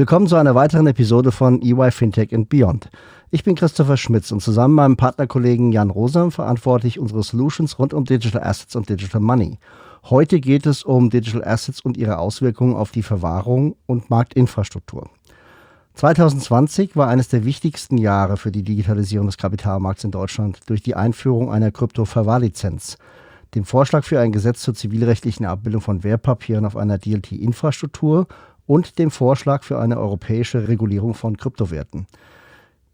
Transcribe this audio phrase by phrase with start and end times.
[0.00, 2.88] Willkommen zu einer weiteren Episode von EY Fintech and Beyond.
[3.30, 7.78] Ich bin Christopher Schmitz und zusammen mit meinem Partnerkollegen Jan Rosam verantworte ich unsere Solutions
[7.78, 9.58] rund um Digital Assets und Digital Money.
[10.04, 15.10] Heute geht es um Digital Assets und ihre Auswirkungen auf die Verwahrung und Marktinfrastruktur.
[15.92, 20.96] 2020 war eines der wichtigsten Jahre für die Digitalisierung des Kapitalmarkts in Deutschland durch die
[20.96, 22.96] Einführung einer Krypto-Verwahrlizenz,
[23.54, 28.28] dem Vorschlag für ein Gesetz zur zivilrechtlichen Abbildung von Wertpapieren auf einer DLT-Infrastruktur
[28.70, 32.06] und dem Vorschlag für eine europäische Regulierung von Kryptowerten.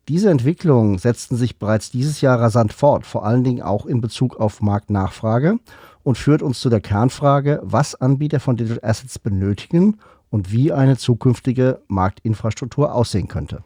[0.09, 4.41] Diese Entwicklungen setzten sich bereits dieses Jahr rasant fort, vor allen Dingen auch in Bezug
[4.41, 5.59] auf Marktnachfrage
[6.03, 9.99] und führt uns zu der Kernfrage, was Anbieter von Digital Assets benötigen
[10.31, 13.63] und wie eine zukünftige Marktinfrastruktur aussehen könnte.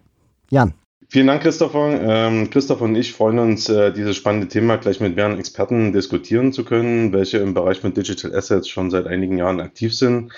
[0.51, 0.75] Jan.
[1.07, 2.01] Vielen Dank, Christopher.
[2.03, 6.53] Ähm, Christopher und ich freuen uns, äh, dieses spannende Thema gleich mit mehreren Experten diskutieren
[6.53, 10.33] zu können, welche im Bereich von Digital Assets schon seit einigen Jahren aktiv sind.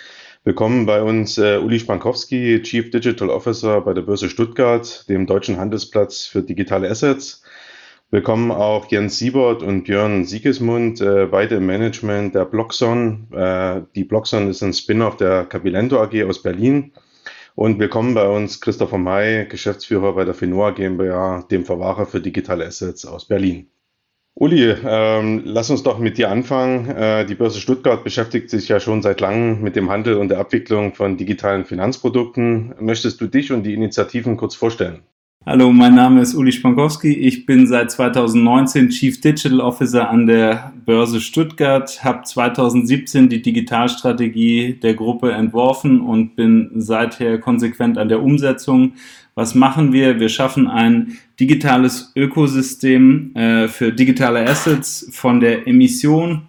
[0.44, 5.56] Willkommen bei uns äh, Uli Spankowski, Chief Digital Officer bei der Börse Stuttgart, dem deutschen
[5.56, 7.44] Handelsplatz für digitale Assets.
[8.10, 13.28] Willkommen auch Jens Siebert und Björn Siegesmund, äh, beide im Management der Blockson.
[13.32, 16.92] Äh, die Blockson ist ein Spin-off der Capilento AG aus Berlin.
[17.54, 22.66] Und willkommen bei uns Christopher May, Geschäftsführer bei der Finoa GmbH, dem Verwahrer für digitale
[22.66, 23.71] Assets aus Berlin.
[24.34, 26.88] Uli, ähm, lass uns doch mit dir anfangen.
[26.88, 30.38] Äh, die Börse Stuttgart beschäftigt sich ja schon seit langem mit dem Handel und der
[30.38, 32.74] Abwicklung von digitalen Finanzprodukten.
[32.80, 35.02] Möchtest du dich und die Initiativen kurz vorstellen?
[35.44, 37.12] Hallo, mein Name ist Uli Spankowski.
[37.14, 44.74] Ich bin seit 2019 Chief Digital Officer an der Börse Stuttgart, habe 2017 die Digitalstrategie
[44.74, 48.92] der Gruppe entworfen und bin seither konsequent an der Umsetzung.
[49.34, 50.20] Was machen wir?
[50.20, 56.42] Wir schaffen ein digitales Ökosystem äh, für digitale Assets von der Emission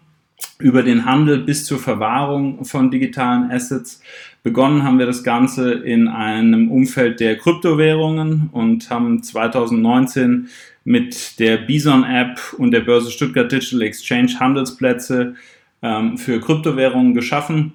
[0.59, 4.01] über den Handel bis zur Verwahrung von digitalen Assets.
[4.43, 10.49] Begonnen haben wir das Ganze in einem Umfeld der Kryptowährungen und haben 2019
[10.83, 15.35] mit der Bison App und der Börse Stuttgart Digital Exchange Handelsplätze
[15.81, 17.71] ähm, für Kryptowährungen geschaffen.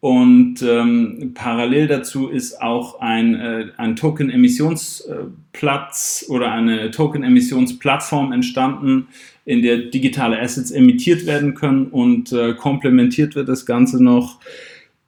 [0.00, 9.08] Und ähm, parallel dazu ist auch ein, äh, ein Token-Emissionsplatz oder eine Token-Emissionsplattform entstanden,
[9.46, 14.38] in der digitale Assets emittiert werden können und äh, komplementiert wird das Ganze noch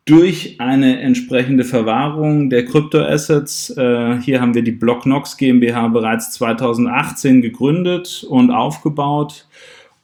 [0.04, 3.70] durch eine entsprechende Verwahrung der Kryptoassets.
[3.76, 9.46] Äh, hier haben wir die BlockNox GmbH bereits 2018 gegründet und aufgebaut.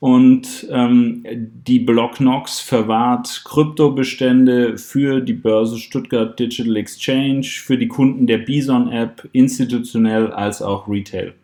[0.00, 8.28] Und ähm, die BlockNox verwahrt Kryptobestände für die Börse Stuttgart Digital Exchange, für die Kunden
[8.28, 11.34] der Bison App, institutionell als auch Retail.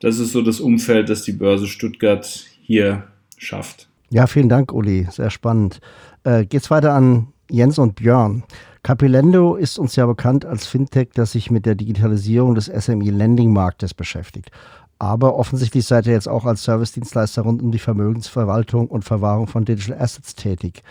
[0.00, 3.04] Das ist so das Umfeld, das die Börse Stuttgart hier
[3.36, 3.88] schafft.
[4.08, 5.06] Ja, vielen Dank, Uli.
[5.10, 5.80] Sehr spannend.
[6.24, 8.44] Äh, geht's weiter an Jens und Björn.
[8.82, 14.50] Capilendo ist uns ja bekannt als Fintech, das sich mit der Digitalisierung des SME-Lending-Marktes beschäftigt.
[14.98, 19.64] Aber offensichtlich seid ihr jetzt auch als Servicedienstleister rund um die Vermögensverwaltung und Verwahrung von
[19.64, 20.82] Digital Assets tätig.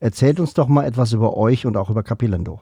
[0.00, 2.60] Erzählt uns doch mal etwas über euch und auch über Capilendo.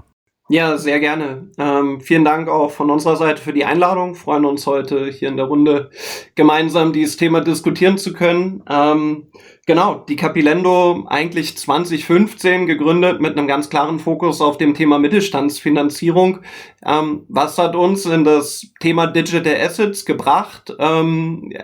[0.51, 1.49] Ja, sehr gerne.
[1.57, 4.15] Ähm, vielen Dank auch von unserer Seite für die Einladung.
[4.15, 5.91] Freuen uns heute hier in der Runde
[6.35, 8.63] gemeinsam dieses Thema diskutieren zu können.
[8.69, 9.29] Ähm,
[9.65, 16.41] genau, die Capilendo eigentlich 2015 gegründet mit einem ganz klaren Fokus auf dem Thema Mittelstandsfinanzierung.
[16.85, 20.77] Ähm, was hat uns in das Thema Digital Assets gebracht?
[20.79, 21.55] Ähm,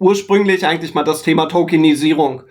[0.00, 2.42] ursprünglich eigentlich mal das Thema Tokenisierung.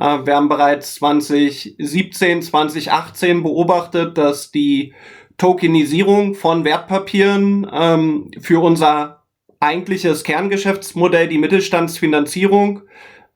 [0.00, 4.94] Äh, wir haben bereits 2017, 2018 beobachtet, dass die
[5.38, 9.22] Tokenisierung von Wertpapieren ähm, für unser
[9.60, 12.82] eigentliches Kerngeschäftsmodell, die Mittelstandsfinanzierung,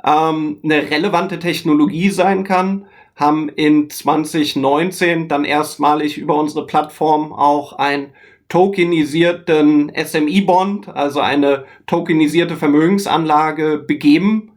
[0.04, 7.74] ähm, eine relevante Technologie sein kann, haben in 2019 dann erstmalig über unsere Plattform auch
[7.74, 8.12] ein
[8.48, 14.52] tokenisierten SMI-Bond, also eine tokenisierte Vermögensanlage begeben,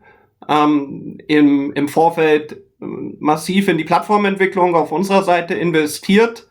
[0.49, 2.85] ähm, im, im Vorfeld äh,
[3.19, 6.47] massiv in die Plattformentwicklung auf unserer Seite investiert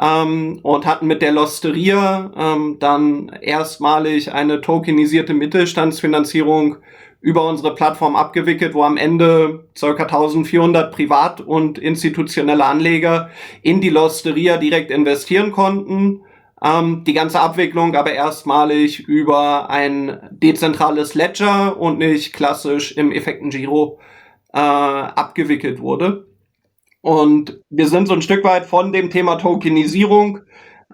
[0.00, 6.76] ähm, und hatten mit der Losteria ähm, dann erstmalig eine tokenisierte Mittelstandsfinanzierung
[7.20, 9.90] über unsere Plattform abgewickelt, wo am Ende ca.
[9.90, 13.30] 1400 Privat- und institutionelle Anleger
[13.62, 16.22] in die Losteria direkt investieren konnten.
[16.62, 23.98] Ähm, die ganze Abwicklung aber erstmalig über ein dezentrales Ledger und nicht klassisch im Effektengiro
[24.52, 26.27] äh, abgewickelt wurde.
[27.00, 30.40] Und wir sind so ein Stück weit von dem Thema Tokenisierung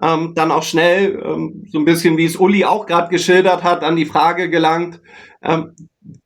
[0.01, 3.83] ähm, dann auch schnell, ähm, so ein bisschen wie es Uli auch gerade geschildert hat,
[3.83, 5.01] an die Frage gelangt,
[5.41, 5.73] ähm,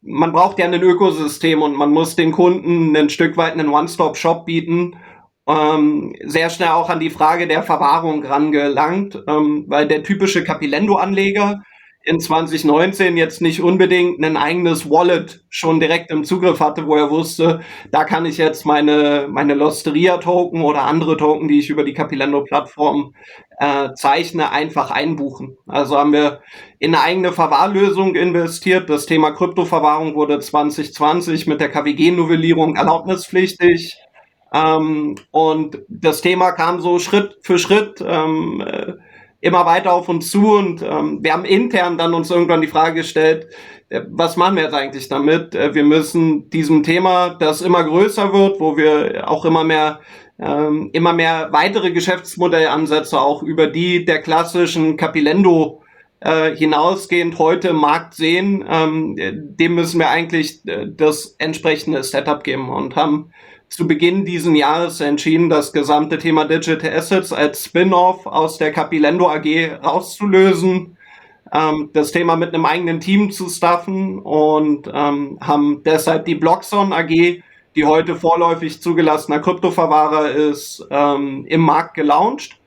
[0.02, 4.46] man braucht ja ein Ökosystem und man muss den Kunden ein Stück weit einen One-Stop-Shop
[4.46, 4.96] bieten.
[5.48, 11.62] Ähm, sehr schnell auch an die Frage der Verwahrung rangelangt, ähm, weil der typische Capilendo-Anleger
[12.04, 17.10] in 2019 jetzt nicht unbedingt ein eigenes Wallet schon direkt im Zugriff hatte, wo er
[17.10, 17.60] wusste,
[17.92, 23.13] da kann ich jetzt meine, meine Losteria-Token oder andere Token, die ich über die Capilendo-Plattform
[23.60, 25.57] äh, zeichne, einfach einbuchen.
[25.68, 26.42] Also haben wir
[26.80, 28.90] in eine eigene Verwahrlösung investiert.
[28.90, 33.98] Das Thema Kryptoverwahrung wurde 2020 mit der KWG-Novellierung erlaubnispflichtig.
[34.54, 38.01] Ähm, und das Thema kam so Schritt für Schritt.
[38.06, 38.94] Ähm, äh,
[39.41, 42.95] immer weiter auf uns zu und ähm, wir haben intern dann uns irgendwann die Frage
[42.95, 43.47] gestellt,
[43.89, 45.56] äh, was machen wir jetzt eigentlich damit?
[45.56, 50.00] Äh, wir müssen diesem Thema, das immer größer wird, wo wir auch immer mehr
[50.39, 55.83] ähm, immer mehr weitere Geschäftsmodellansätze auch über die der klassischen Capilendo
[56.21, 62.44] äh, hinausgehend heute im Markt sehen, ähm, dem müssen wir eigentlich äh, das entsprechende Setup
[62.44, 63.31] geben und haben
[63.69, 69.30] zu Beginn diesen Jahres entschieden, das gesamte Thema Digital Assets als Spin-off aus der Capilendo
[69.30, 70.98] AG rauszulösen,
[71.54, 76.92] ähm, das Thema mit einem eigenen Team zu staffen und ähm, haben deshalb die Blockson
[76.92, 77.42] AG,
[77.75, 82.57] die heute vorläufig zugelassener Kryptoverwahrer ist, ähm, im Markt gelauncht.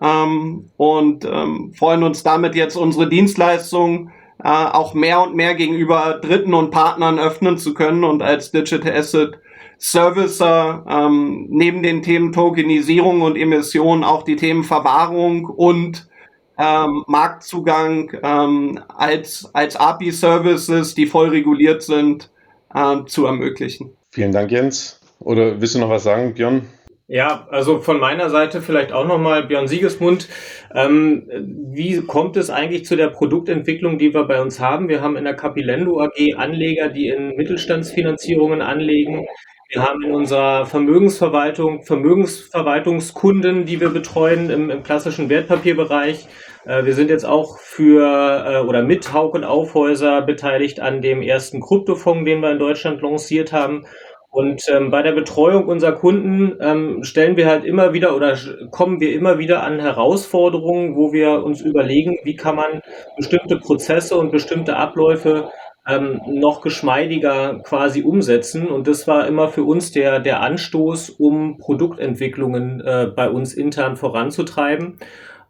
[0.00, 4.10] Ähm, und ähm, freuen uns damit jetzt unsere Dienstleistungen
[4.42, 8.92] äh, auch mehr und mehr gegenüber Dritten und Partnern öffnen zu können und als Digital
[8.92, 9.38] Asset
[9.82, 16.08] Servicer ähm, neben den Themen Tokenisierung und Emission auch die Themen Verwahrung und
[16.56, 22.30] ähm, Marktzugang ähm, als, als API-Services, die voll reguliert sind,
[22.72, 23.90] äh, zu ermöglichen.
[24.12, 25.00] Vielen Dank, Jens.
[25.18, 26.62] Oder willst du noch was sagen, Björn?
[27.08, 30.28] Ja, also von meiner Seite vielleicht auch nochmal Björn Siegesmund.
[30.72, 31.28] Ähm,
[31.72, 34.88] wie kommt es eigentlich zu der Produktentwicklung, die wir bei uns haben?
[34.88, 39.26] Wir haben in der Capilendo AG Anleger, die in Mittelstandsfinanzierungen anlegen.
[39.74, 46.28] Wir haben in unserer Vermögensverwaltung Vermögensverwaltungskunden, die wir betreuen im, im klassischen Wertpapierbereich.
[46.66, 51.22] Äh, wir sind jetzt auch für äh, oder mit Hauk und Aufhäuser beteiligt an dem
[51.22, 53.86] ersten Kryptofonds, den wir in Deutschland lanciert haben.
[54.30, 58.36] Und ähm, bei der Betreuung unserer Kunden ähm, stellen wir halt immer wieder oder
[58.70, 62.82] kommen wir immer wieder an Herausforderungen, wo wir uns überlegen, wie kann man
[63.16, 65.50] bestimmte Prozesse und bestimmte Abläufe
[65.86, 68.68] ähm, noch geschmeidiger quasi umsetzen.
[68.68, 73.96] Und das war immer für uns der, der Anstoß, um Produktentwicklungen äh, bei uns intern
[73.96, 74.98] voranzutreiben.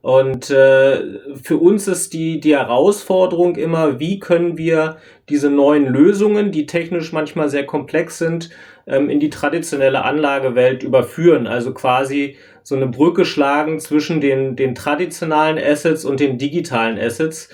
[0.00, 1.00] Und äh,
[1.40, 4.96] für uns ist die, die Herausforderung immer, wie können wir
[5.28, 8.50] diese neuen Lösungen, die technisch manchmal sehr komplex sind,
[8.88, 11.46] ähm, in die traditionelle Anlagewelt überführen.
[11.46, 17.48] Also quasi so eine Brücke schlagen zwischen den, den traditionalen Assets und den digitalen Assets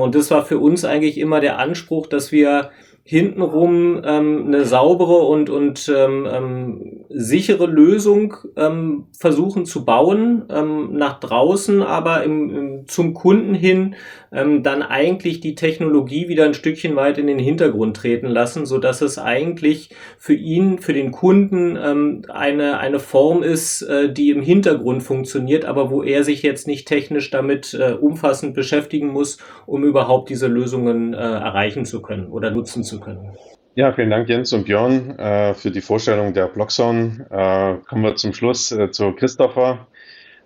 [0.00, 2.70] und das war für uns eigentlich immer der Anspruch, dass wir
[3.08, 10.90] hintenrum ähm, eine saubere und, und ähm, ähm, sichere Lösung ähm, versuchen zu bauen, ähm,
[10.92, 13.94] nach draußen, aber im, im, zum Kunden hin
[14.30, 18.76] ähm, dann eigentlich die Technologie wieder ein Stückchen weit in den Hintergrund treten lassen, so
[18.76, 19.88] dass es eigentlich
[20.18, 25.64] für ihn, für den Kunden ähm, eine, eine Form ist, äh, die im Hintergrund funktioniert,
[25.64, 30.46] aber wo er sich jetzt nicht technisch damit äh, umfassend beschäftigen muss, um überhaupt diese
[30.46, 33.36] Lösungen äh, erreichen zu können oder nutzen zu können.
[33.78, 37.26] Ja, vielen Dank Jens und Björn äh, für die Vorstellung der Blockzone.
[37.30, 39.86] Äh, kommen wir zum Schluss äh, zu Christopher,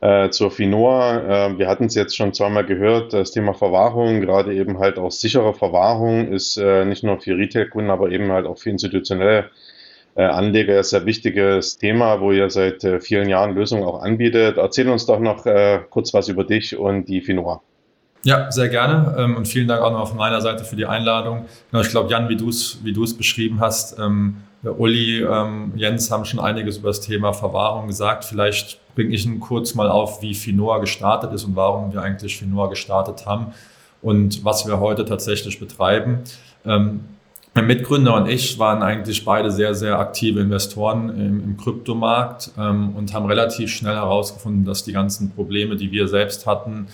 [0.02, 1.48] äh, zur Finoa.
[1.48, 5.10] Äh, wir hatten es jetzt schon zweimal gehört, das Thema Verwahrung, gerade eben halt auch
[5.10, 9.48] sichere Verwahrung ist äh, nicht nur für Retail-Kunden, aber eben halt auch für institutionelle
[10.14, 14.58] Anleger ein sehr wichtiges Thema, wo ihr seit vielen Jahren Lösungen auch anbietet.
[14.58, 15.46] Erzähl uns doch noch
[15.88, 17.62] kurz was über dich und die Finoa.
[18.24, 21.46] Ja, sehr gerne ähm, und vielen Dank auch noch von meiner Seite für die Einladung.
[21.70, 26.24] Genau, ich glaube, Jan, wie du es wie beschrieben hast, ähm, Uli, ähm, Jens haben
[26.24, 28.24] schon einiges über das Thema Verwahrung gesagt.
[28.24, 32.36] Vielleicht bringe ich ihn kurz mal auf, wie Finoa gestartet ist und warum wir eigentlich
[32.36, 33.46] Finoa gestartet haben
[34.02, 36.20] und was wir heute tatsächlich betreiben.
[37.54, 42.96] Mein Mitgründer und ich waren eigentlich beide sehr, sehr aktive Investoren im, im Kryptomarkt ähm,
[42.96, 46.86] und haben relativ schnell herausgefunden, dass die ganzen Probleme, die wir selbst hatten,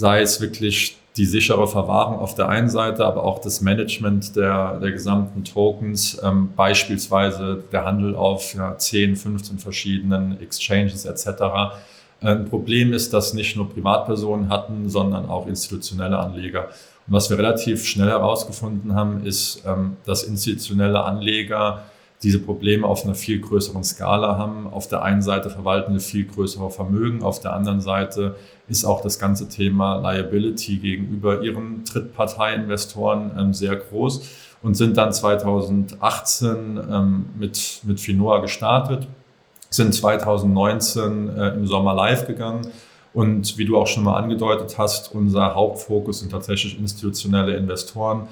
[0.00, 4.78] sei es wirklich die sichere Verwahrung auf der einen Seite, aber auch das Management der,
[4.80, 11.42] der gesamten Tokens, ähm, beispielsweise der Handel auf ja, 10, 15 verschiedenen Exchanges etc.
[12.22, 16.68] Ein Problem ist, dass nicht nur Privatpersonen hatten, sondern auch institutionelle Anleger.
[17.06, 21.82] Und was wir relativ schnell herausgefunden haben, ist, ähm, dass institutionelle Anleger
[22.22, 24.66] diese Probleme auf einer viel größeren Skala haben.
[24.70, 28.36] Auf der einen Seite verwalten wir viel größere Vermögen, auf der anderen Seite
[28.68, 34.28] ist auch das ganze Thema Liability gegenüber ihren Drittparteiinvestoren ähm, sehr groß
[34.62, 39.08] und sind dann 2018 ähm, mit, mit Finoa gestartet,
[39.70, 42.66] sind 2019 äh, im Sommer live gegangen
[43.12, 48.28] und wie du auch schon mal angedeutet hast, unser Hauptfokus sind tatsächlich institutionelle Investoren.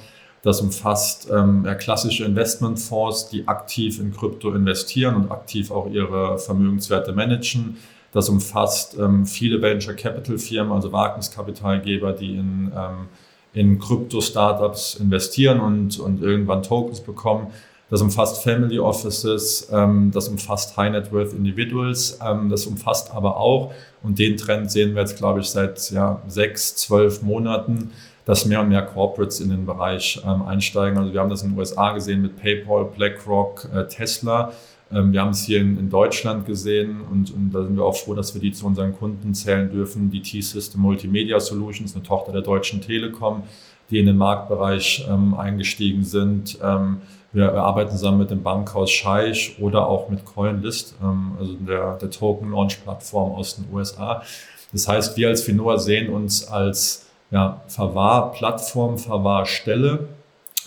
[0.49, 7.13] Das umfasst ähm, klassische Investmentfonds, die aktiv in Krypto investieren und aktiv auch ihre Vermögenswerte
[7.13, 7.77] managen.
[8.13, 13.09] Das umfasst ähm, viele Venture Capital Firmen, also Wagniskapitalgeber, die in, ähm,
[13.53, 17.49] in Krypto-Startups investieren und, und irgendwann Tokens bekommen.
[17.91, 23.37] Das umfasst Family Offices, ähm, das umfasst High Net Worth Individuals, ähm, das umfasst aber
[23.37, 27.91] auch, und den Trend sehen wir jetzt, glaube ich, seit ja, sechs, zwölf Monaten,
[28.29, 30.99] dass mehr und mehr Corporates in den Bereich ähm, einsteigen.
[30.99, 34.53] Also wir haben das in den USA gesehen mit PayPal, BlackRock, äh, Tesla.
[34.93, 37.97] Ähm, wir haben es hier in, in Deutschland gesehen und, und, da sind wir auch
[37.97, 40.11] froh, dass wir die zu unseren Kunden zählen dürfen.
[40.11, 43.45] Die T-System Multimedia Solutions, eine Tochter der Deutschen Telekom,
[43.89, 46.59] die in den Marktbereich ähm, eingestiegen sind.
[46.63, 46.99] Ähm,
[47.33, 52.11] wir arbeiten zusammen mit dem Bankhaus Scheich oder auch mit CoinList, ähm, also der, der
[52.11, 54.23] Token-Launch-Plattform aus den USA.
[54.71, 60.09] Das heißt, wir als Finoa sehen uns als ja, Verwahrplattform, Verwahrstelle.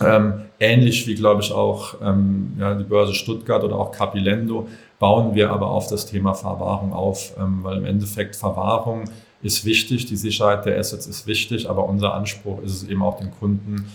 [0.00, 5.34] Ähm, ähnlich wie, glaube ich, auch ähm, ja, die Börse Stuttgart oder auch Capilendo bauen
[5.34, 9.04] wir aber auf das Thema Verwahrung auf, ähm, weil im Endeffekt Verwahrung
[9.42, 13.18] ist wichtig, die Sicherheit der Assets ist wichtig, aber unser Anspruch ist es eben auch
[13.18, 13.86] den Kunden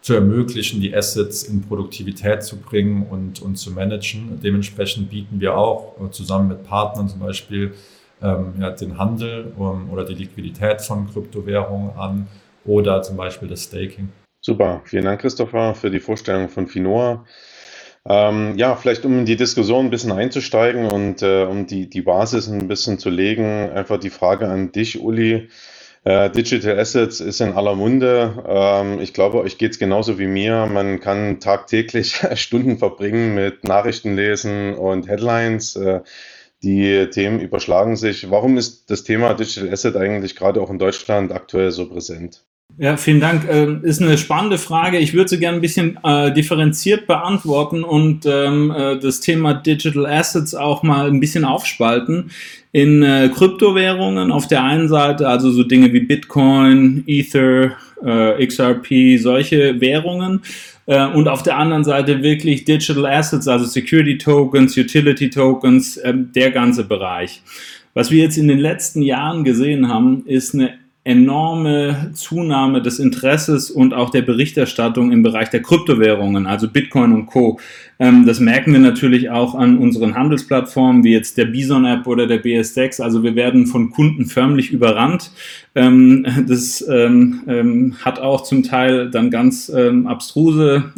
[0.00, 4.40] zu ermöglichen, die Assets in Produktivität zu bringen und, und zu managen.
[4.42, 7.74] Dementsprechend bieten wir auch äh, zusammen mit Partnern zum Beispiel
[8.22, 12.26] ähm, ja, den Handel um, oder die Liquidität von Kryptowährungen an
[12.64, 14.08] oder zum Beispiel das Staking.
[14.40, 17.24] Super, vielen Dank, Christopher, für die Vorstellung von Finoa.
[18.08, 22.02] Ähm, ja, vielleicht um in die Diskussion ein bisschen einzusteigen und äh, um die, die
[22.02, 25.48] Basis ein bisschen zu legen, einfach die Frage an dich, Uli.
[26.04, 28.44] Äh, Digital Assets ist in aller Munde.
[28.46, 30.66] Ähm, ich glaube, euch geht es genauso wie mir.
[30.66, 35.74] Man kann tagtäglich Stunden verbringen mit Nachrichten lesen und Headlines.
[35.74, 36.02] Äh,
[36.62, 38.30] die Themen überschlagen sich.
[38.30, 42.44] Warum ist das Thema Digital Asset eigentlich gerade auch in Deutschland aktuell so präsent?
[42.78, 43.46] Ja, vielen Dank.
[43.48, 44.98] Ähm, ist eine spannende Frage.
[44.98, 50.04] Ich würde sie gerne ein bisschen äh, differenziert beantworten und ähm, äh, das Thema Digital
[50.04, 52.30] Assets auch mal ein bisschen aufspalten.
[52.72, 59.18] In äh, Kryptowährungen auf der einen Seite, also so Dinge wie Bitcoin, Ether, äh, XRP,
[59.18, 60.42] solche Währungen.
[60.86, 66.14] Äh, und auf der anderen Seite wirklich Digital Assets, also Security Tokens, Utility Tokens, äh,
[66.16, 67.42] der ganze Bereich.
[67.94, 70.74] Was wir jetzt in den letzten Jahren gesehen haben, ist eine
[71.06, 77.26] enorme Zunahme des Interesses und auch der Berichterstattung im Bereich der Kryptowährungen, also Bitcoin und
[77.26, 77.60] Co.
[78.00, 82.42] Ähm, das merken wir natürlich auch an unseren Handelsplattformen, wie jetzt der Bison-App oder der
[82.42, 83.00] BS6.
[83.00, 85.30] Also wir werden von Kunden förmlich überrannt.
[85.76, 90.92] Ähm, das ähm, hat auch zum Teil dann ganz abstruse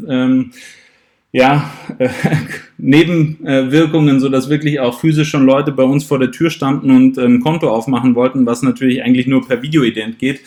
[1.33, 2.09] ja, äh,
[2.79, 7.19] Nebenwirkungen, so dass wirklich auch physisch schon Leute bei uns vor der Tür standen und
[7.19, 10.41] ein Konto aufmachen wollten, was natürlich eigentlich nur per Videoident geht.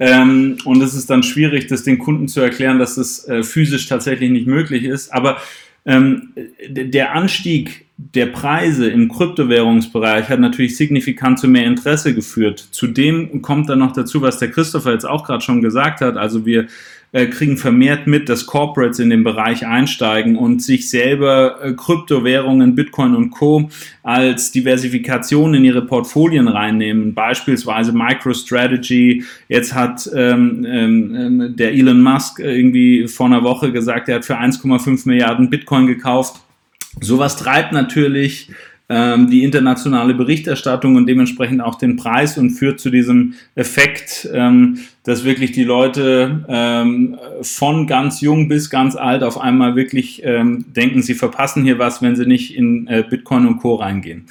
[0.00, 3.86] Ähm, und es ist dann schwierig, das den Kunden zu erklären, dass das äh, physisch
[3.86, 5.12] tatsächlich nicht möglich ist.
[5.12, 5.38] Aber
[5.86, 6.32] ähm,
[6.68, 12.66] der Anstieg der Preise im Kryptowährungsbereich hat natürlich signifikant zu mehr Interesse geführt.
[12.72, 16.16] Zudem kommt dann noch dazu, was der Christopher jetzt auch gerade schon gesagt hat.
[16.16, 16.66] Also wir
[17.14, 22.74] äh, kriegen vermehrt mit, dass Corporates in den Bereich einsteigen und sich selber äh, Kryptowährungen,
[22.74, 23.70] Bitcoin und Co.
[24.02, 27.14] als Diversifikation in ihre Portfolien reinnehmen.
[27.14, 29.22] Beispielsweise MicroStrategy.
[29.48, 34.36] Jetzt hat ähm, ähm, der Elon Musk irgendwie vor einer Woche gesagt, er hat für
[34.36, 36.40] 1,5 Milliarden Bitcoin gekauft.
[37.00, 38.56] Sowas treibt natürlich ähm,
[38.86, 45.24] die internationale Berichterstattung und dementsprechend auch den Preis und führt zu diesem Effekt, ähm, dass
[45.24, 51.02] wirklich die Leute ähm, von ganz jung bis ganz alt auf einmal wirklich ähm, denken,
[51.02, 54.26] sie verpassen hier was, wenn sie nicht in äh, Bitcoin und Co reingehen.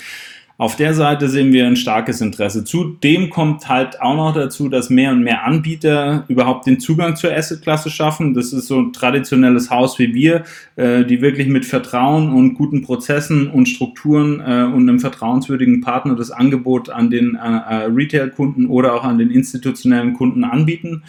[0.57, 2.63] Auf der Seite sehen wir ein starkes Interesse.
[2.63, 7.35] Zudem kommt halt auch noch dazu, dass mehr und mehr Anbieter überhaupt den Zugang zur
[7.35, 8.35] Assetklasse schaffen.
[8.35, 10.43] Das ist so ein traditionelles Haus wie wir,
[10.75, 16.15] äh, die wirklich mit Vertrauen und guten Prozessen und Strukturen äh, und einem vertrauenswürdigen Partner
[16.15, 21.01] das Angebot an den äh, Retail-Kunden oder auch an den institutionellen Kunden anbieten.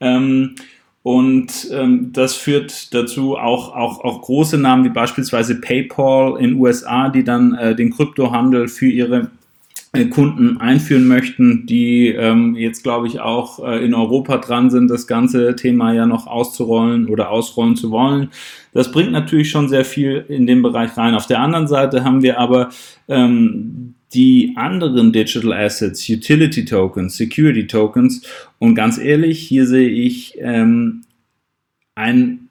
[0.00, 0.56] Ähm,
[1.02, 7.08] und ähm, das führt dazu auch, auch, auch große Namen wie beispielsweise PayPal in USA,
[7.08, 9.30] die dann äh, den Kryptohandel für ihre
[9.92, 14.88] äh, Kunden einführen möchten, die ähm, jetzt, glaube ich, auch äh, in Europa dran sind,
[14.88, 18.28] das ganze Thema ja noch auszurollen oder ausrollen zu wollen.
[18.74, 21.14] Das bringt natürlich schon sehr viel in den Bereich rein.
[21.14, 22.68] Auf der anderen Seite haben wir aber
[23.08, 28.22] ähm, die anderen Digital Assets, Utility Tokens, Security Tokens.
[28.58, 31.02] Und ganz ehrlich, hier sehe ich ähm,
[31.94, 32.48] ein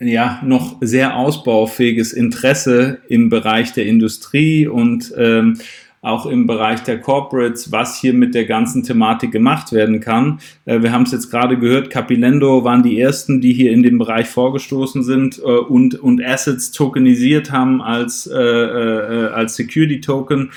[0.00, 5.58] ja noch sehr ausbaufähiges Interesse im Bereich der Industrie und ähm,
[6.02, 10.40] auch im Bereich der Corporates, was hier mit der ganzen Thematik gemacht werden kann.
[10.64, 13.98] Äh, wir haben es jetzt gerade gehört, Capilendo waren die ersten, die hier in dem
[13.98, 20.50] Bereich vorgestoßen sind äh, und, und Assets tokenisiert haben als, äh, äh, als Security Token.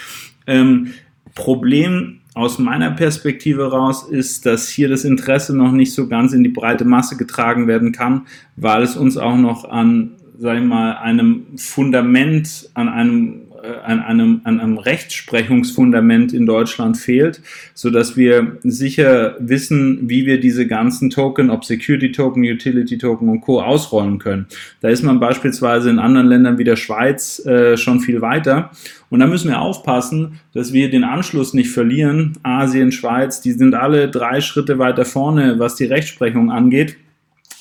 [0.48, 0.94] Ähm,
[1.36, 6.44] Problem aus meiner Perspektive raus ist, dass hier das Interesse noch nicht so ganz in
[6.44, 10.98] die breite Masse getragen werden kann, weil es uns auch noch an, sag ich mal,
[10.98, 17.41] einem Fundament, an einem an einem, an einem Rechtsprechungsfundament in Deutschland fehlt,
[17.74, 23.29] so dass wir sicher wissen, wie wir diese ganzen Token, ob Security Token, Utility Token
[23.29, 23.62] und Co.
[23.62, 24.48] ausrollen können.
[24.82, 28.72] Da ist man beispielsweise in anderen Ländern wie der Schweiz äh, schon viel weiter.
[29.10, 32.34] Und da müssen wir aufpassen, dass wir den Anschluss nicht verlieren.
[32.43, 36.98] Asien, Schweiz, die sind alle drei Schritte weiter vorne, was die Rechtsprechung angeht.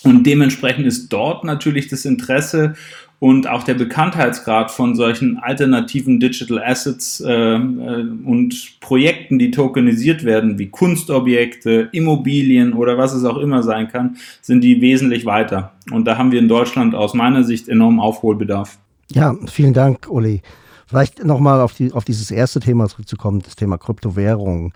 [0.02, 2.74] Und dementsprechend ist dort natürlich das Interesse
[3.22, 10.24] und auch der Bekanntheitsgrad von solchen alternativen Digital Assets äh, äh, und Projekten, die tokenisiert
[10.24, 15.70] werden, wie Kunstobjekte, Immobilien oder was es auch immer sein kann, sind die wesentlich weiter.
[15.92, 18.76] Und da haben wir in Deutschland aus meiner Sicht enormen Aufholbedarf.
[19.12, 20.42] Ja, vielen Dank, Uli.
[20.88, 24.72] Vielleicht nochmal auf, die, auf dieses erste Thema zurückzukommen, das Thema Kryptowährungen.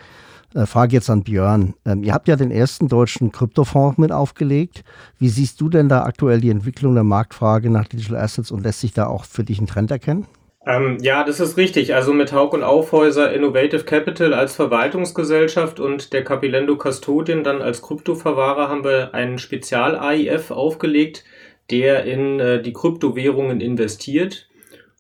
[0.55, 1.75] Äh, Frage jetzt an Björn.
[1.85, 4.85] Ähm, ihr habt ja den ersten deutschen Kryptofonds mit aufgelegt.
[5.19, 8.81] Wie siehst du denn da aktuell die Entwicklung der Marktfrage nach Digital Assets und lässt
[8.81, 10.27] sich da auch für dich ein Trend erkennen?
[10.67, 11.95] Ähm, ja, das ist richtig.
[11.95, 17.83] Also mit Haug und Aufhäuser Innovative Capital als Verwaltungsgesellschaft und der Capilendo Custodian dann als
[17.83, 21.25] Kryptoverwahrer haben wir einen Spezial-AIF aufgelegt,
[21.71, 24.49] der in äh, die Kryptowährungen investiert.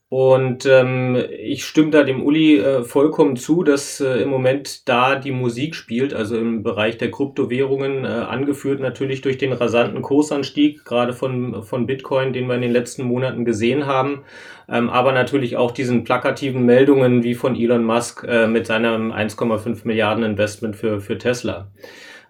[0.09, 5.17] Und ähm, ich stimme da dem Uli äh, vollkommen zu, dass äh, im Moment da
[5.17, 10.85] die Musik spielt, also im Bereich der Kryptowährungen, äh, angeführt natürlich durch den rasanten Kursanstieg,
[10.85, 14.23] gerade von, von Bitcoin, den wir in den letzten Monaten gesehen haben,
[14.69, 19.81] ähm, aber natürlich auch diesen plakativen Meldungen wie von Elon Musk äh, mit seinem 1,5
[19.83, 21.73] Milliarden Investment für, für Tesla.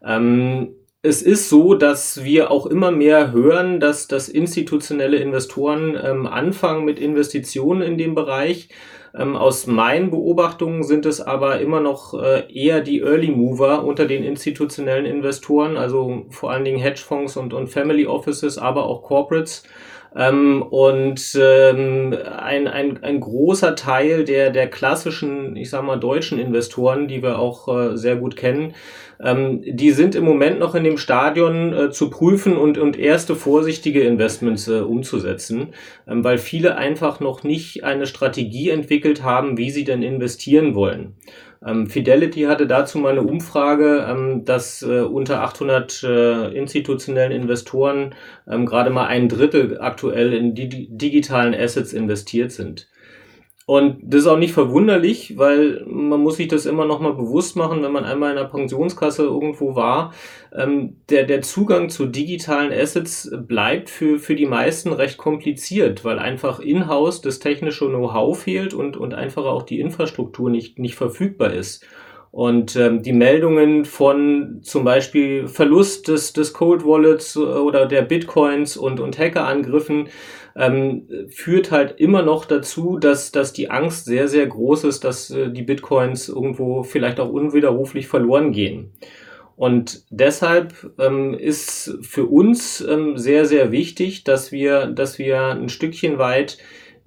[0.03, 6.26] Ähm, es ist so, dass wir auch immer mehr hören, dass, dass institutionelle Investoren ähm,
[6.26, 8.68] anfangen mit Investitionen in dem Bereich.
[9.14, 14.06] Ähm, aus meinen Beobachtungen sind es aber immer noch äh, eher die Early Mover unter
[14.06, 19.62] den institutionellen Investoren, also vor allen Dingen Hedgefonds und, und Family Offices, aber auch Corporates.
[20.16, 26.38] Ähm, und ähm, ein, ein, ein großer Teil der, der klassischen, ich sag mal, deutschen
[26.38, 28.74] Investoren, die wir auch äh, sehr gut kennen,
[29.20, 33.35] ähm, die sind im Moment noch in dem Stadion äh, zu prüfen und, und erste
[33.35, 35.68] vorsichtige Investments äh, umzusetzen,
[36.07, 41.14] ähm, weil viele einfach noch nicht eine Strategie entwickelt haben, wie sie denn investieren wollen.
[41.66, 48.14] Ähm, Fidelity hatte dazu mal eine Umfrage, ähm, dass äh, unter 800 äh, institutionellen Investoren
[48.48, 52.88] ähm, gerade mal ein Drittel aktuell in die digitalen Assets investiert sind.
[53.68, 57.57] Und das ist auch nicht verwunderlich, weil man muss sich das immer noch mal bewusst
[57.57, 60.14] machen, wenn man einmal in einer Pensionskasse irgendwo war.
[60.55, 66.20] Ähm, der, der Zugang zu digitalen Assets bleibt für, für die meisten recht kompliziert, weil
[66.20, 71.52] einfach in-house das technische Know-how fehlt und, und einfach auch die Infrastruktur nicht, nicht verfügbar
[71.52, 71.85] ist.
[72.31, 78.76] Und ähm, die Meldungen von zum Beispiel Verlust des, des Cold Wallets oder der Bitcoins
[78.76, 80.09] und, und Hackerangriffen
[80.57, 85.31] ähm, führt halt immer noch dazu, dass, dass die Angst sehr, sehr groß ist, dass
[85.31, 88.92] äh, die Bitcoins irgendwo vielleicht auch unwiderruflich verloren gehen.
[89.57, 95.69] Und deshalb ähm, ist für uns ähm, sehr, sehr wichtig, dass wir, dass wir ein
[95.69, 96.59] Stückchen weit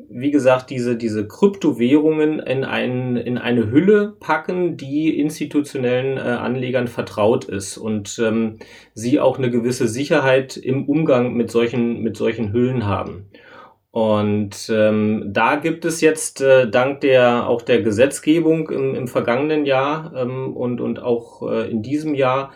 [0.07, 6.87] wie gesagt, diese, diese Kryptowährungen in, ein, in eine Hülle packen, die institutionellen äh, Anlegern
[6.87, 8.59] vertraut ist und ähm,
[8.93, 13.29] sie auch eine gewisse Sicherheit im Umgang mit solchen, mit solchen Hüllen haben.
[13.91, 19.65] Und ähm, da gibt es jetzt äh, dank der auch der Gesetzgebung im, im vergangenen
[19.65, 22.53] Jahr ähm, und, und auch äh, in diesem Jahr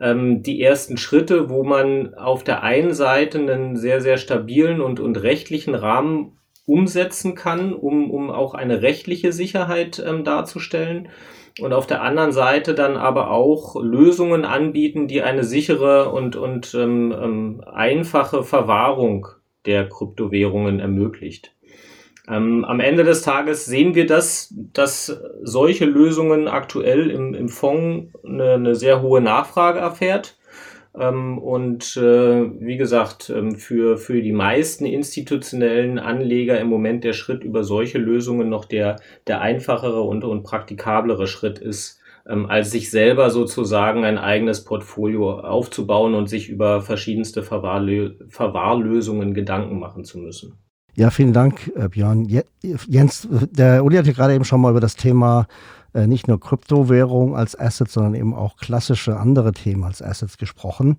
[0.00, 5.00] ähm, die ersten Schritte, wo man auf der einen Seite einen sehr, sehr stabilen und,
[5.00, 11.08] und rechtlichen Rahmen umsetzen kann, um, um auch eine rechtliche Sicherheit ähm, darzustellen.
[11.60, 16.74] Und auf der anderen Seite dann aber auch Lösungen anbieten, die eine sichere und, und
[16.74, 19.26] ähm, ähm, einfache Verwahrung
[19.66, 21.54] der Kryptowährungen ermöglicht.
[22.28, 28.12] Ähm, am Ende des Tages sehen wir das, dass solche Lösungen aktuell im, im Fonds
[28.24, 30.38] eine, eine sehr hohe Nachfrage erfährt.
[30.98, 37.12] Ähm, und äh, wie gesagt, ähm, für, für die meisten institutionellen Anleger im Moment der
[37.12, 42.72] Schritt über solche Lösungen noch der, der einfachere und, und praktikablere Schritt ist, ähm, als
[42.72, 50.04] sich selber sozusagen ein eigenes Portfolio aufzubauen und sich über verschiedenste Verwahrlö Verwahrlösungen Gedanken machen
[50.04, 50.54] zu müssen.
[50.96, 52.26] Ja, vielen Dank, äh, Björn.
[52.88, 56.38] Jens, der Uli hat ja gerade eben schon mal über das Thema äh, nicht nur
[56.38, 60.98] Kryptowährung als Asset, sondern eben auch klassische andere Themen als Assets gesprochen.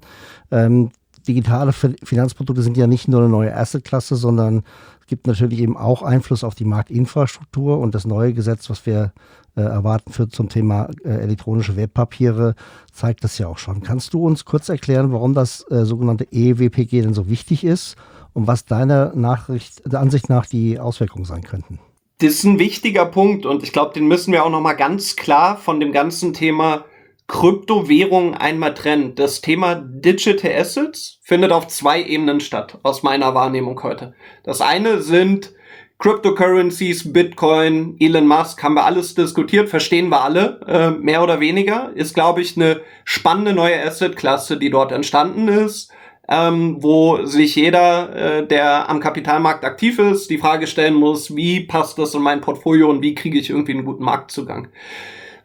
[0.52, 0.92] Ähm,
[1.28, 4.64] digitale Finanzprodukte sind ja nicht nur eine neue Assetklasse, sondern
[5.02, 9.14] es gibt natürlich eben auch Einfluss auf die Marktinfrastruktur und das neue Gesetz, was wir
[9.56, 12.56] äh, erwarten für zum Thema äh, elektronische Wertpapiere,
[12.92, 13.82] zeigt das ja auch schon.
[13.82, 17.96] Kannst du uns kurz erklären, warum das äh, sogenannte EWPG denn so wichtig ist
[18.34, 21.80] und was deiner Nachricht, der Ansicht nach die Auswirkungen sein könnten?
[22.22, 25.16] Das ist ein wichtiger Punkt und ich glaube, den müssen wir auch noch mal ganz
[25.16, 26.86] klar von dem ganzen Thema
[27.26, 29.16] Kryptowährungen einmal trennen.
[29.16, 34.14] Das Thema Digital Assets findet auf zwei Ebenen statt, aus meiner Wahrnehmung heute.
[34.44, 35.54] Das eine sind
[35.98, 41.92] Cryptocurrencies, Bitcoin, Elon Musk, haben wir alles diskutiert, verstehen wir alle, äh, mehr oder weniger.
[41.96, 45.92] Ist, glaube ich, eine spannende neue Asset-Klasse, die dort entstanden ist
[46.28, 51.62] ähm, wo sich jeder, äh, der am Kapitalmarkt aktiv ist, die Frage stellen muss, wie
[51.62, 54.70] passt das in mein Portfolio und wie kriege ich irgendwie einen guten Marktzugang.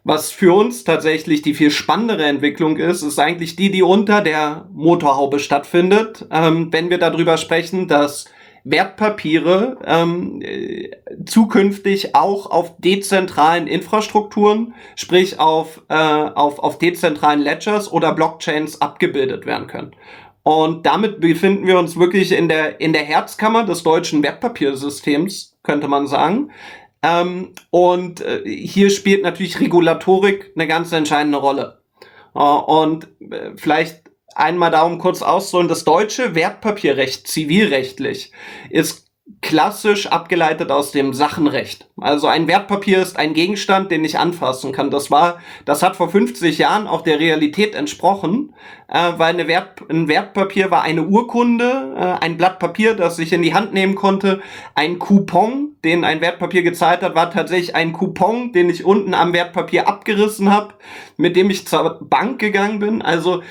[0.03, 4.69] Was für uns tatsächlich die viel spannendere Entwicklung ist, ist eigentlich die, die unter der
[4.71, 6.25] Motorhaube stattfindet.
[6.31, 8.25] Ähm, wenn wir darüber sprechen, dass
[8.63, 10.91] Wertpapiere ähm, äh,
[11.25, 19.45] zukünftig auch auf dezentralen Infrastrukturen, sprich auf, äh, auf, auf dezentralen Ledgers oder Blockchains abgebildet
[19.45, 19.91] werden können.
[20.47, 25.89] Und damit befinden wir uns wirklich in der, in der Herzkammer des deutschen Wertpapiersystems, könnte
[25.89, 26.51] man sagen.
[27.03, 31.81] Ähm, und äh, hier spielt natürlich Regulatorik eine ganz entscheidende Rolle.
[32.33, 34.03] Äh, und äh, vielleicht
[34.35, 38.31] einmal darum kurz auszuholen, das deutsche Wertpapierrecht zivilrechtlich
[38.69, 39.06] ist
[39.41, 41.87] klassisch abgeleitet aus dem Sachenrecht.
[41.99, 44.89] Also ein Wertpapier ist ein Gegenstand, den ich anfassen kann.
[44.89, 48.53] Das war, das hat vor 50 Jahren auch der Realität entsprochen,
[48.87, 53.31] äh, weil eine Wert, ein Wertpapier war eine Urkunde, äh, ein Blatt Papier, das ich
[53.31, 54.41] in die Hand nehmen konnte.
[54.75, 59.33] Ein Coupon, den ein Wertpapier gezahlt hat, war tatsächlich ein Coupon, den ich unten am
[59.33, 60.73] Wertpapier abgerissen habe,
[61.15, 63.01] mit dem ich zur Bank gegangen bin.
[63.01, 63.43] Also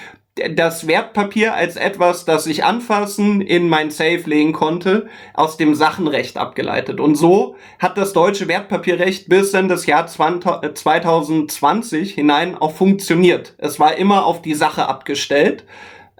[0.50, 6.36] das Wertpapier als etwas, das ich anfassen in mein Safe legen konnte, aus dem Sachenrecht
[6.36, 7.00] abgeleitet.
[7.00, 13.54] Und so hat das deutsche Wertpapierrecht bis in das Jahr 2020 hinein auch funktioniert.
[13.56, 15.64] Es war immer auf die Sache abgestellt.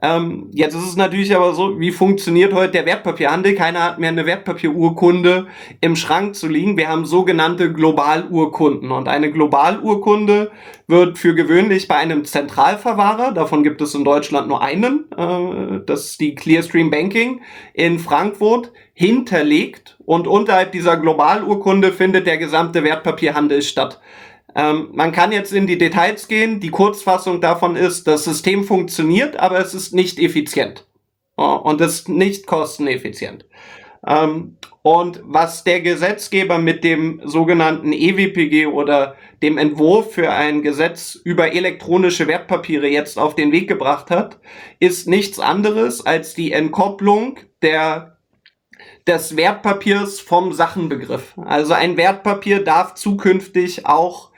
[0.02, 3.54] Ähm, jetzt ist es natürlich aber so, wie funktioniert heute der Wertpapierhandel?
[3.54, 5.46] Keiner hat mehr eine Wertpapierurkunde
[5.80, 6.76] im Schrank zu liegen.
[6.76, 8.90] Wir haben sogenannte Globalurkunden.
[8.90, 10.50] Und eine Globalurkunde
[10.87, 16.11] wird für gewöhnlich bei einem Zentralverwahrer, davon gibt es in Deutschland nur einen, äh, das
[16.11, 17.40] ist die Clearstream Banking
[17.72, 19.96] in Frankfurt, hinterlegt.
[20.04, 24.00] Und unterhalb dieser Globalurkunde findet der gesamte Wertpapierhandel statt.
[24.57, 26.61] Ähm, man kann jetzt in die Details gehen.
[26.61, 30.87] Die Kurzfassung davon ist, das System funktioniert, aber es ist nicht effizient.
[31.37, 33.45] Und es ist nicht kosteneffizient.
[34.07, 41.16] Ähm, und was der Gesetzgeber mit dem sogenannten EWPG oder dem Entwurf für ein Gesetz
[41.16, 44.38] über elektronische Wertpapiere jetzt auf den Weg gebracht hat,
[44.79, 48.15] ist nichts anderes als die Entkopplung der
[49.07, 51.35] des Wertpapiers vom Sachenbegriff.
[51.37, 54.31] Also ein Wertpapier darf zukünftig auch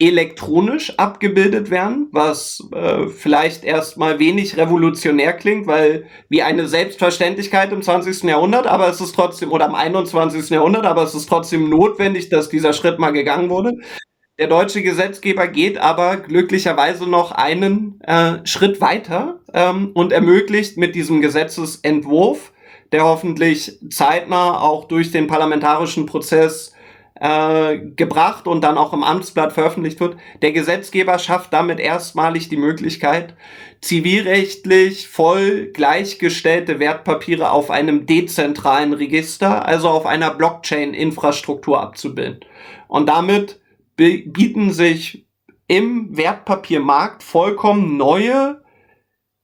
[0.00, 7.80] elektronisch abgebildet werden, was äh, vielleicht erstmal wenig revolutionär klingt, weil wie eine Selbstverständlichkeit im
[7.80, 8.24] 20.
[8.24, 10.50] Jahrhundert, aber es ist trotzdem, oder im 21.
[10.50, 13.74] Jahrhundert, aber es ist trotzdem notwendig, dass dieser Schritt mal gegangen wurde.
[14.36, 20.96] Der deutsche Gesetzgeber geht aber glücklicherweise noch einen äh, Schritt weiter ähm, und ermöglicht mit
[20.96, 22.52] diesem Gesetzesentwurf
[22.94, 26.72] der hoffentlich zeitnah auch durch den parlamentarischen Prozess
[27.16, 30.16] äh, gebracht und dann auch im Amtsblatt veröffentlicht wird.
[30.42, 33.34] Der Gesetzgeber schafft damit erstmalig die Möglichkeit,
[33.80, 42.44] zivilrechtlich voll gleichgestellte Wertpapiere auf einem dezentralen Register, also auf einer Blockchain-Infrastruktur abzubilden.
[42.86, 43.60] Und damit
[43.96, 45.26] bieten sich
[45.66, 48.62] im Wertpapiermarkt vollkommen neue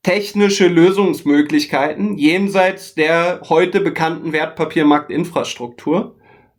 [0.03, 6.17] technische Lösungsmöglichkeiten jenseits der heute bekannten Wertpapiermarktinfrastruktur.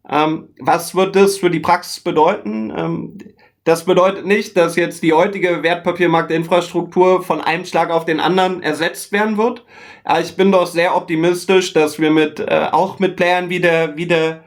[0.09, 2.73] Ähm, was wird das für die Praxis bedeuten?
[2.75, 3.17] Ähm,
[3.63, 9.11] das bedeutet nicht, dass jetzt die heutige Wertpapiermarktinfrastruktur von einem Schlag auf den anderen ersetzt
[9.11, 9.65] werden wird.
[10.03, 13.97] Aber ich bin doch sehr optimistisch, dass wir mit äh, auch mit Playern wie der,
[13.97, 14.43] wie der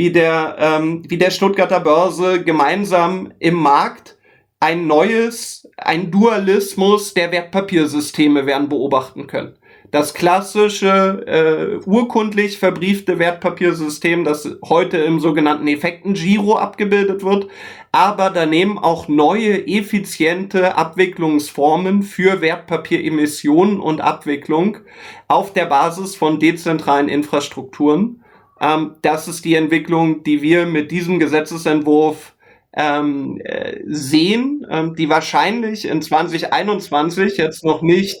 [0.00, 4.16] wie der, ähm, wie der Stuttgarter Börse gemeinsam im Markt
[4.58, 9.54] ein neues, ein Dualismus der Wertpapiersysteme werden beobachten können.
[9.90, 17.48] Das klassische äh, urkundlich verbriefte Wertpapiersystem, das heute im sogenannten Effektengiro abgebildet wird,
[17.90, 24.78] aber daneben auch neue effiziente Abwicklungsformen für Wertpapieremissionen und Abwicklung
[25.26, 28.22] auf der Basis von dezentralen Infrastrukturen.
[28.60, 32.29] Ähm, das ist die Entwicklung, die wir mit diesem Gesetzesentwurf
[32.74, 38.20] ähm, äh, sehen, ähm, die wahrscheinlich in 2021 jetzt noch nicht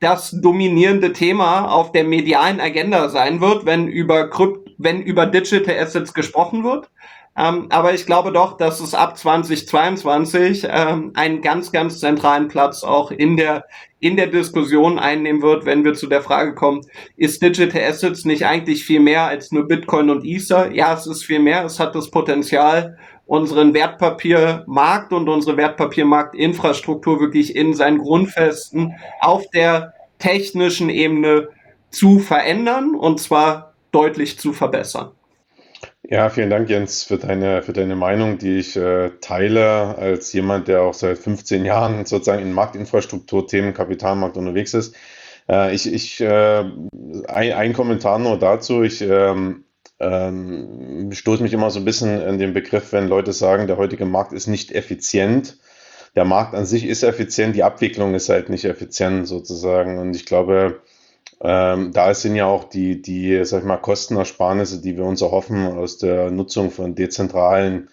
[0.00, 5.78] das dominierende Thema auf der medialen Agenda sein wird, wenn über Krypt wenn über Digital
[5.78, 6.90] Assets gesprochen wird.
[7.38, 12.82] Ähm, aber ich glaube doch, dass es ab 2022 ähm, einen ganz, ganz zentralen Platz
[12.82, 13.66] auch in der,
[14.00, 16.80] in der Diskussion einnehmen wird, wenn wir zu der Frage kommen,
[17.16, 20.72] ist Digital Assets nicht eigentlich viel mehr als nur Bitcoin und Ether?
[20.72, 21.64] Ja, es ist viel mehr.
[21.64, 29.94] Es hat das Potenzial, unseren Wertpapiermarkt und unsere Wertpapiermarktinfrastruktur wirklich in seinen Grundfesten auf der
[30.18, 31.48] technischen Ebene
[31.90, 35.10] zu verändern und zwar deutlich zu verbessern.
[36.08, 40.68] Ja, vielen Dank, Jens, für deine, für deine Meinung, die ich äh, teile als jemand,
[40.68, 44.94] der auch seit 15 Jahren sozusagen in Marktinfrastrukturthemen, Kapitalmarkt unterwegs ist.
[45.48, 46.64] Äh, ich, ich äh,
[47.26, 48.82] ein, ein, Kommentar nur dazu.
[48.84, 49.64] Ich ähm,
[49.98, 54.04] ähm, stoße mich immer so ein bisschen in den Begriff, wenn Leute sagen, der heutige
[54.04, 55.58] Markt ist nicht effizient.
[56.14, 59.98] Der Markt an sich ist effizient, die Abwicklung ist halt nicht effizient sozusagen.
[59.98, 60.80] Und ich glaube,
[61.40, 65.66] ähm, da sind ja auch die, die, sag ich mal, Kostenersparnisse, die wir uns erhoffen
[65.66, 67.90] aus der Nutzung von dezentralen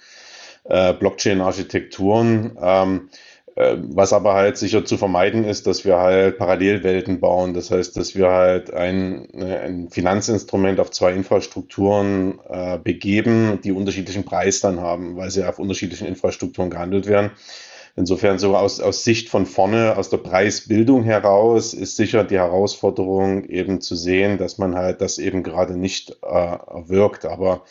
[0.64, 2.58] äh, Blockchain-Architekturen.
[2.62, 3.18] Ähm, äh,
[3.56, 7.54] was aber halt sicher zu vermeiden ist, dass wir halt Parallelwelten bauen.
[7.54, 13.72] Das heißt, dass wir halt ein, äh, ein Finanzinstrument auf zwei Infrastrukturen äh, begeben, die
[13.72, 17.32] unterschiedlichen Preis dann haben, weil sie auf unterschiedlichen Infrastrukturen gehandelt werden.
[17.96, 23.46] Insofern so aus, aus Sicht von vorne, aus der Preisbildung heraus, ist sicher die Herausforderung
[23.46, 27.26] eben zu sehen, dass man halt das eben gerade nicht äh, wirkt.
[27.26, 27.62] Aber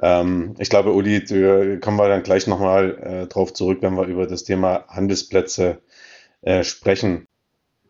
[0.00, 4.06] ähm, ich glaube, Uli, da kommen wir dann gleich nochmal äh, drauf zurück, wenn wir
[4.06, 5.82] über das Thema Handelsplätze
[6.42, 7.26] äh, sprechen.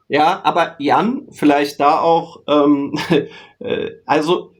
[0.08, 2.98] Ja, aber Jan, vielleicht da auch, ähm,
[3.60, 4.51] äh, also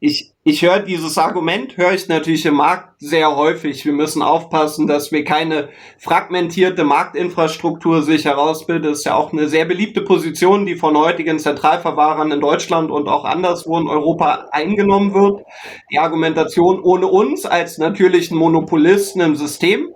[0.00, 3.84] ich, ich höre dieses Argument, höre ich natürlich im Markt sehr häufig.
[3.84, 8.90] Wir müssen aufpassen, dass wir keine fragmentierte Marktinfrastruktur sich herausbilden.
[8.90, 13.08] Das ist ja auch eine sehr beliebte Position, die von heutigen Zentralverwahrern in Deutschland und
[13.08, 15.42] auch anderswo in Europa eingenommen wird.
[15.90, 19.88] Die Argumentation ohne uns als natürlichen Monopolisten im System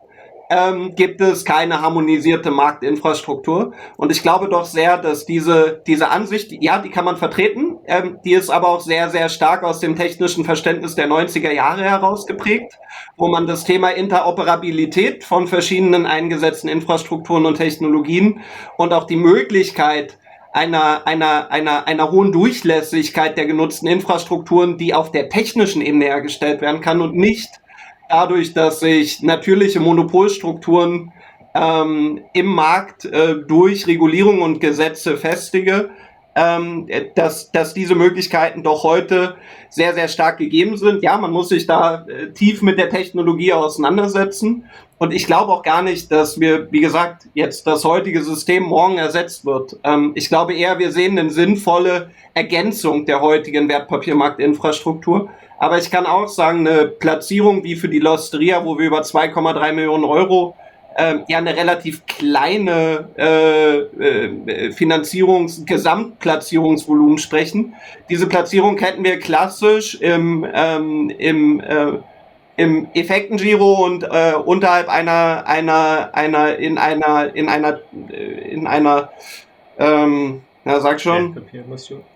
[0.52, 3.72] ähm, gibt es keine harmonisierte Marktinfrastruktur.
[3.96, 8.18] Und ich glaube doch sehr, dass diese, diese Ansicht, ja, die kann man vertreten, ähm,
[8.22, 12.78] die ist aber auch sehr, sehr stark aus dem technischen Verständnis der 90er Jahre herausgeprägt,
[13.16, 18.40] wo man das Thema Interoperabilität von verschiedenen eingesetzten Infrastrukturen und Technologien
[18.76, 20.18] und auch die Möglichkeit,
[20.52, 26.60] einer, einer, einer, einer hohen Durchlässigkeit der genutzten Infrastrukturen, die auf der technischen Ebene hergestellt
[26.60, 27.61] werden kann und nicht
[28.12, 31.12] dadurch, dass sich natürliche Monopolstrukturen
[31.54, 35.90] ähm, im Markt äh, durch Regulierung und Gesetze festige,
[36.34, 39.36] ähm, dass, dass diese Möglichkeiten doch heute
[39.70, 41.02] sehr, sehr stark gegeben sind.
[41.02, 44.64] Ja, man muss sich da äh, tief mit der Technologie auseinandersetzen.
[44.98, 48.98] Und ich glaube auch gar nicht, dass wir, wie gesagt, jetzt das heutige System morgen
[48.98, 49.76] ersetzt wird.
[49.84, 55.30] Ähm, ich glaube eher, wir sehen eine sinnvolle Ergänzung der heutigen Wertpapiermarktinfrastruktur.
[55.62, 59.72] Aber ich kann auch sagen, eine Platzierung wie für die Losteria, wo wir über 2,3
[59.72, 60.56] Millionen Euro
[60.96, 67.74] äh, ja eine relativ kleine äh, äh, Finanzierungs-, Gesamtplatzierungsvolumen sprechen.
[68.10, 71.92] Diese Platzierung hätten wir klassisch im, ähm, im, äh,
[72.56, 77.78] im Effektengiro und äh, unterhalb einer, einer, einer, in einer, in einer,
[78.10, 79.10] äh, in einer,
[79.78, 81.36] ähm, ja, sag schon.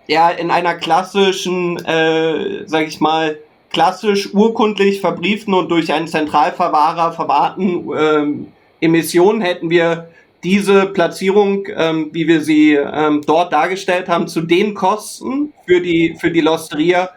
[0.07, 3.37] Ja, in einer klassischen, äh, sag ich mal,
[3.71, 8.47] klassisch urkundlich verbrieften und durch einen Zentralverwahrer verwahrten ähm,
[8.79, 10.09] Emissionen hätten wir
[10.43, 16.15] diese Platzierung, ähm, wie wir sie ähm, dort dargestellt haben, zu den Kosten für die,
[16.19, 17.09] für die Losteria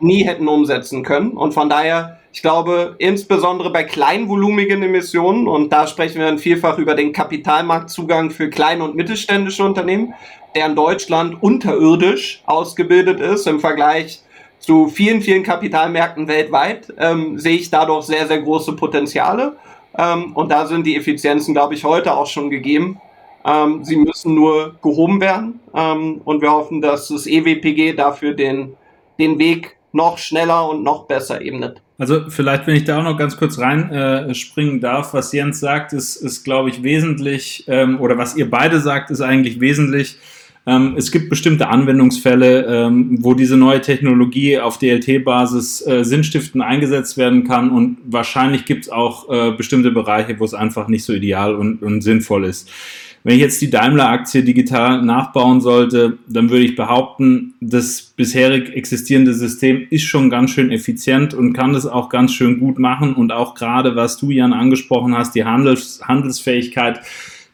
[0.00, 1.32] nie hätten umsetzen können.
[1.32, 6.78] Und von daher, ich glaube, insbesondere bei kleinvolumigen Emissionen, und da sprechen wir dann vielfach
[6.78, 10.14] über den Kapitalmarktzugang für kleine und mittelständische Unternehmen,
[10.56, 14.20] der in Deutschland unterirdisch ausgebildet ist im Vergleich
[14.58, 19.52] zu vielen, vielen Kapitalmärkten weltweit, ähm, sehe ich dadurch sehr, sehr große Potenziale.
[19.96, 23.00] Ähm, und da sind die Effizienzen, glaube ich, heute auch schon gegeben.
[23.44, 25.60] Ähm, sie müssen nur gehoben werden.
[25.72, 28.76] Ähm, und wir hoffen, dass das EWPG dafür den,
[29.20, 31.83] den Weg noch schneller und noch besser ebnet.
[31.96, 35.92] Also vielleicht, wenn ich da auch noch ganz kurz reinspringen äh, darf, was Jens sagt,
[35.92, 40.18] ist, ist glaube ich, wesentlich, ähm, oder was ihr beide sagt, ist eigentlich wesentlich.
[40.66, 47.16] Ähm, es gibt bestimmte Anwendungsfälle, ähm, wo diese neue Technologie auf DLT-Basis äh, sinnstiftend eingesetzt
[47.16, 51.12] werden kann und wahrscheinlich gibt es auch äh, bestimmte Bereiche, wo es einfach nicht so
[51.12, 52.70] ideal und, und sinnvoll ist.
[53.26, 59.32] Wenn ich jetzt die Daimler-Aktie digital nachbauen sollte, dann würde ich behaupten, das bisherig existierende
[59.32, 63.14] System ist schon ganz schön effizient und kann das auch ganz schön gut machen.
[63.14, 67.00] Und auch gerade, was du, Jan, angesprochen hast, die Handels Handelsfähigkeit,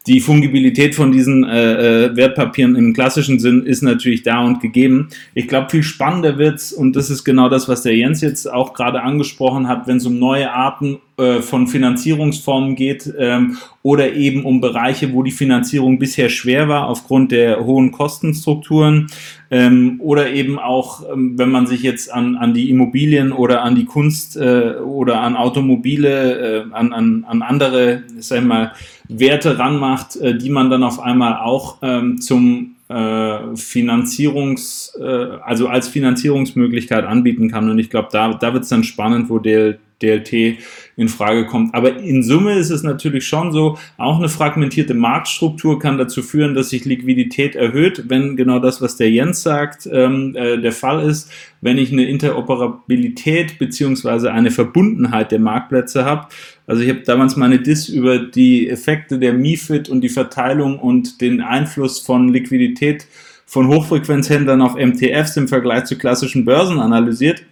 [0.08, 5.10] die Fungibilität von diesen äh, äh, Wertpapieren im klassischen Sinn ist natürlich da und gegeben.
[5.34, 8.72] Ich glaube, viel spannender wird's und das ist genau das, was der Jens jetzt auch
[8.72, 14.44] gerade angesprochen hat, wenn es um neue Arten äh, von Finanzierungsformen geht ähm, oder eben
[14.44, 19.08] um Bereiche, wo die Finanzierung bisher schwer war aufgrund der hohen Kostenstrukturen
[19.50, 23.74] ähm, oder eben auch, ähm, wenn man sich jetzt an, an die Immobilien oder an
[23.74, 28.72] die Kunst äh, oder an Automobile, äh, an, an, an andere, sag ich mal,
[29.08, 34.98] Werte ranmacht, äh, die man dann auf einmal auch ähm, zum äh, Finanzierungs,
[35.44, 37.70] also als Finanzierungsmöglichkeit anbieten kann.
[37.70, 40.58] Und ich glaube, da, da wird es dann spannend, wo DL, DLT
[41.00, 41.74] in Frage kommt.
[41.74, 46.54] Aber in Summe ist es natürlich schon so, auch eine fragmentierte Marktstruktur kann dazu führen,
[46.54, 51.02] dass sich Liquidität erhöht, wenn genau das, was der Jens sagt, ähm, äh, der Fall
[51.08, 51.32] ist.
[51.62, 56.26] Wenn ich eine Interoperabilität beziehungsweise eine Verbundenheit der Marktplätze habe.
[56.66, 61.22] Also ich habe damals meine Dis über die Effekte der MIFID und die Verteilung und
[61.22, 63.06] den Einfluss von Liquidität
[63.46, 67.42] von Hochfrequenzhändlern auf MTFs im Vergleich zu klassischen Börsen analysiert.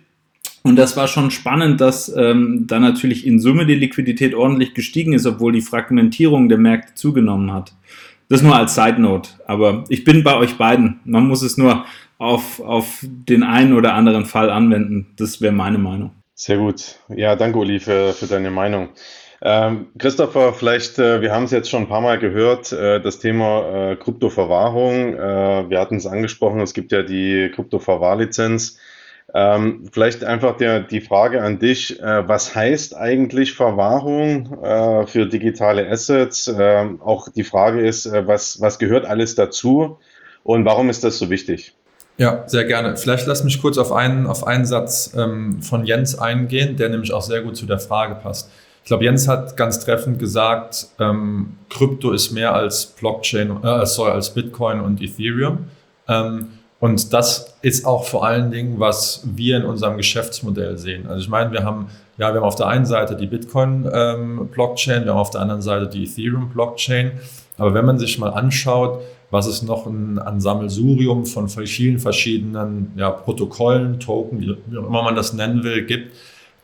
[0.68, 5.14] Und das war schon spannend, dass ähm, da natürlich in Summe die Liquidität ordentlich gestiegen
[5.14, 7.72] ist, obwohl die Fragmentierung der Märkte zugenommen hat.
[8.28, 9.30] Das nur als Side Note.
[9.46, 11.00] Aber ich bin bei euch beiden.
[11.06, 11.86] Man muss es nur
[12.18, 15.06] auf, auf den einen oder anderen Fall anwenden.
[15.16, 16.10] Das wäre meine Meinung.
[16.34, 16.96] Sehr gut.
[17.08, 18.90] Ja, danke, Uli, für, für deine Meinung.
[19.40, 23.20] Ähm, Christopher, vielleicht, äh, wir haben es jetzt schon ein paar Mal gehört, äh, das
[23.20, 25.14] Thema äh, Kryptoverwahrung.
[25.14, 28.78] Äh, wir hatten es angesprochen, es gibt ja die Kryptoverwahrlizenz.
[29.34, 35.26] Ähm, vielleicht einfach der, die Frage an dich, äh, was heißt eigentlich Verwahrung äh, für
[35.26, 36.48] digitale Assets?
[36.48, 39.98] Äh, auch die Frage ist, äh, was, was gehört alles dazu
[40.44, 41.74] und warum ist das so wichtig?
[42.16, 42.96] Ja, sehr gerne.
[42.96, 47.12] Vielleicht lass mich kurz auf einen, auf einen Satz ähm, von Jens eingehen, der nämlich
[47.12, 48.50] auch sehr gut zu der Frage passt.
[48.82, 54.12] Ich glaube, Jens hat ganz treffend gesagt, ähm, Krypto ist mehr als Blockchain, äh, sorry,
[54.12, 55.66] als Bitcoin und Ethereum.
[56.08, 61.08] Ähm, und das ist auch vor allen Dingen, was wir in unserem Geschäftsmodell sehen.
[61.08, 61.88] Also ich meine, wir haben,
[62.18, 65.62] ja, wir haben auf der einen Seite die Bitcoin-Blockchain, ähm, wir haben auf der anderen
[65.62, 67.12] Seite die Ethereum-Blockchain.
[67.56, 72.92] Aber wenn man sich mal anschaut, was es noch ein, ein Sammelsurium von vielen verschiedenen
[72.96, 76.14] ja, Protokollen, Token, wie, wie immer man das nennen will, gibt,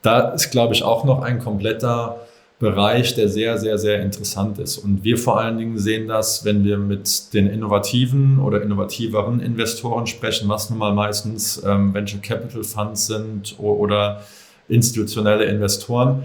[0.03, 2.21] da ist, glaube ich, auch noch ein kompletter
[2.61, 4.79] Bereich, der sehr, sehr, sehr interessant ist.
[4.79, 10.07] Und wir vor allen Dingen sehen das, wenn wir mit den innovativen oder innovativeren Investoren
[10.07, 14.23] sprechen, was nun mal meistens ähm, Venture Capital Funds sind oder
[14.69, 16.23] institutionelle Investoren,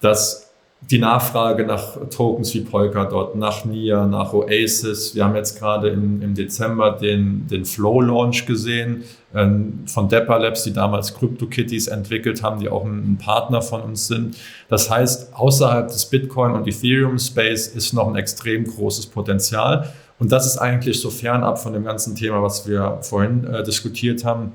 [0.00, 0.49] dass
[0.82, 5.14] die Nachfrage nach Tokens wie Polkadot, nach NIA, nach Oasis.
[5.14, 10.64] Wir haben jetzt gerade im, im Dezember den, den Flow-Launch gesehen ähm, von Depper Labs,
[10.64, 14.36] die damals CryptoKitties entwickelt haben, die auch ein, ein, Partner von uns sind.
[14.68, 19.92] Das heißt, außerhalb des Bitcoin- und Ethereum-Space ist noch ein extrem großes Potenzial.
[20.18, 24.24] Und das ist eigentlich so fernab von dem ganzen Thema, was wir vorhin äh, diskutiert
[24.24, 24.52] haben.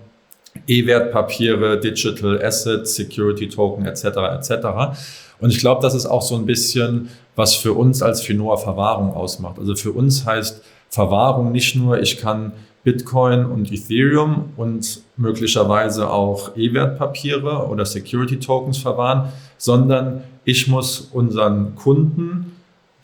[0.67, 4.05] E-Wertpapiere, Digital Assets, Security Token etc.
[4.05, 4.67] etc.
[5.39, 9.13] Und ich glaube, das ist auch so ein bisschen, was für uns als Finoa Verwahrung
[9.13, 9.60] ausmacht.
[9.60, 16.56] Also für uns heißt Verwahrung nicht nur, ich kann Bitcoin und Ethereum und möglicherweise auch
[16.56, 22.55] E-Wertpapiere oder Security Tokens verwahren, sondern ich muss unseren Kunden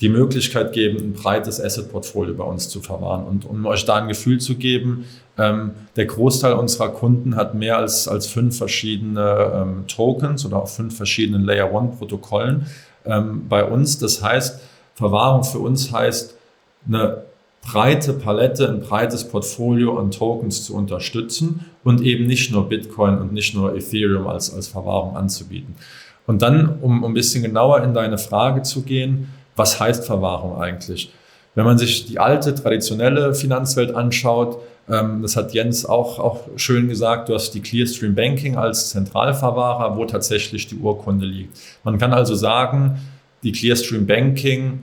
[0.02, 3.24] die Möglichkeit geben, ein breites Asset-Portfolio bei uns zu verwahren.
[3.24, 5.06] Und um euch da ein Gefühl zu geben,
[5.38, 10.68] ähm, der Großteil unserer Kunden hat mehr als, als fünf verschiedene ähm, Tokens oder auch
[10.68, 12.66] fünf verschiedene Layer-One-Protokollen
[13.06, 14.00] ähm, bei uns.
[14.00, 14.60] Das heißt,
[14.96, 16.36] Verwahrung für uns heißt,
[16.88, 17.24] eine
[17.62, 23.34] breite Palette, ein breites Portfolio an Tokens zu unterstützen und eben nicht nur Bitcoin und
[23.34, 25.76] nicht nur Ethereum als, als Verwahrung anzubieten.
[26.26, 30.58] Und dann, um, um ein bisschen genauer in deine Frage zu gehen, was heißt Verwahrung
[30.62, 31.12] eigentlich?
[31.56, 36.88] Wenn man sich die alte, traditionelle Finanzwelt anschaut, ähm, das hat Jens auch, auch schön
[36.88, 41.58] gesagt, du hast die Clearstream Banking als Zentralverwahrer, wo tatsächlich die Urkunde liegt.
[41.84, 43.00] Man kann also sagen,
[43.44, 44.80] die Clearstream Banking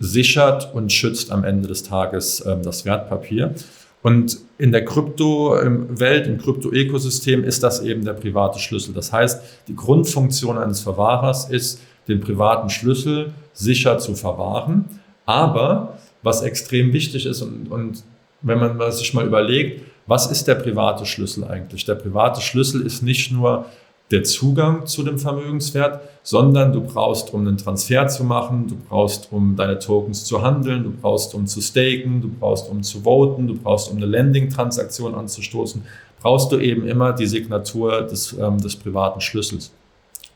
[0.00, 3.54] sichert und schützt am Ende des Tages ähm, das Wertpapier.
[4.02, 8.94] Und in der Kryptowelt, im Krypto-Ökosystem ist das eben der private Schlüssel.
[8.94, 14.86] Das heißt, die Grundfunktion eines Verwahrers ist, den privaten Schlüssel sicher zu verwahren.
[15.26, 18.02] Aber was extrem wichtig ist und, und
[18.40, 21.84] wenn man sich mal überlegt, was ist der private Schlüssel eigentlich?
[21.84, 23.66] Der private Schlüssel ist nicht nur
[24.10, 29.30] der Zugang zu dem Vermögenswert, sondern du brauchst, um einen Transfer zu machen, du brauchst,
[29.30, 33.46] um deine Tokens zu handeln, du brauchst, um zu staken, du brauchst, um zu voten,
[33.46, 35.82] du brauchst, um eine Lending-Transaktion anzustoßen,
[36.22, 39.72] brauchst du eben immer die Signatur des, ähm, des privaten Schlüssels.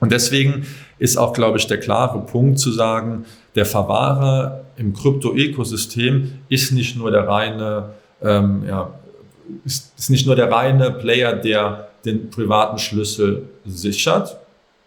[0.03, 0.67] Und deswegen
[0.99, 3.25] ist auch, glaube ich, der klare Punkt zu sagen,
[3.55, 7.91] der Verwahrer im Krypto-Ökosystem ist nicht nur der reine,
[8.21, 8.95] ähm, ja,
[9.65, 14.39] ist, ist nicht nur der reine Player, der den privaten Schlüssel sichert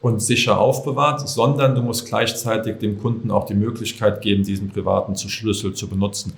[0.02, 5.16] und sicher aufbewahrt, sondern du musst gleichzeitig dem Kunden auch die Möglichkeit geben, diesen privaten
[5.16, 6.34] Schlüssel zu benutzen.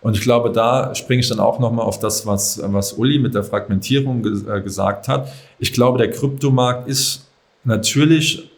[0.00, 3.34] Und ich glaube, da springe ich dann auch nochmal auf das, was, was Uli mit
[3.34, 5.28] der Fragmentierung äh, gesagt hat.
[5.58, 7.28] Ich glaube, der Kryptomarkt ist
[7.64, 8.50] natürlich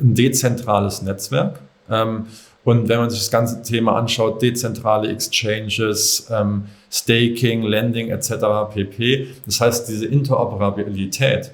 [0.00, 1.60] ein dezentrales Netzwerk.
[1.90, 2.26] Ähm,
[2.64, 8.30] und wenn man sich das ganze Thema anschaut, dezentrale Exchanges, ähm, Staking, Lending etc.
[8.74, 9.28] pp.
[9.46, 11.52] Das heißt, diese Interoperabilität,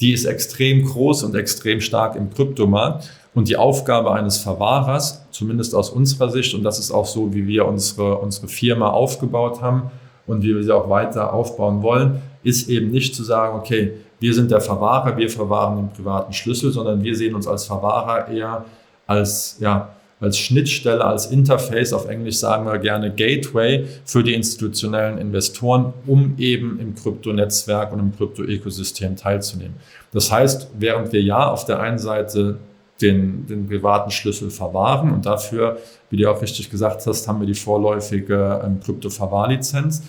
[0.00, 3.10] die ist extrem groß und extrem stark im Kryptomarkt.
[3.34, 7.46] Und die Aufgabe eines Verwahrers, zumindest aus unserer Sicht, und das ist auch so, wie
[7.46, 9.90] wir unsere, unsere Firma aufgebaut haben
[10.26, 14.32] und wie wir sie auch weiter aufbauen wollen, ist eben nicht zu sagen, okay, wir
[14.32, 18.64] sind der Verwahrer, wir verwahren den privaten Schlüssel, sondern wir sehen uns als Verwahrer eher
[19.08, 19.88] als, ja,
[20.20, 26.36] als Schnittstelle, als Interface, auf Englisch sagen wir gerne Gateway für die institutionellen Investoren, um
[26.38, 29.74] eben im Kryptonetzwerk und im Krypto-Ökosystem teilzunehmen.
[30.12, 32.58] Das heißt, während wir ja auf der einen Seite
[33.00, 35.78] den, den privaten Schlüssel verwahren und dafür,
[36.10, 40.04] wie du auch richtig gesagt hast, haben wir die vorläufige ähm, Krypto-Verwahrlizenz.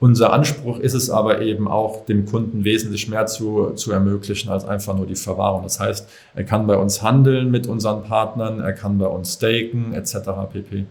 [0.00, 4.64] Unser Anspruch ist es aber eben auch, dem Kunden wesentlich mehr zu, zu ermöglichen als
[4.64, 5.62] einfach nur die Verwahrung.
[5.62, 9.92] Das heißt, er kann bei uns handeln mit unseren Partnern, er kann bei uns staken
[9.92, 10.14] etc.
[10.50, 10.86] pp.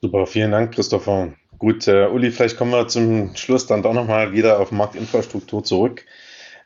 [0.00, 1.32] Super, vielen Dank, Christopher.
[1.58, 6.04] Gut, äh, Uli, vielleicht kommen wir zum Schluss dann doch nochmal wieder auf Marktinfrastruktur zurück.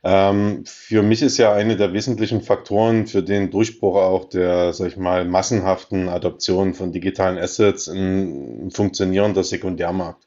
[0.05, 4.89] Ähm, für mich ist ja eine der wesentlichen Faktoren für den Durchbruch auch der, sag
[4.89, 10.26] ich mal, massenhaften Adoption von digitalen Assets ein funktionierender Sekundärmarkt.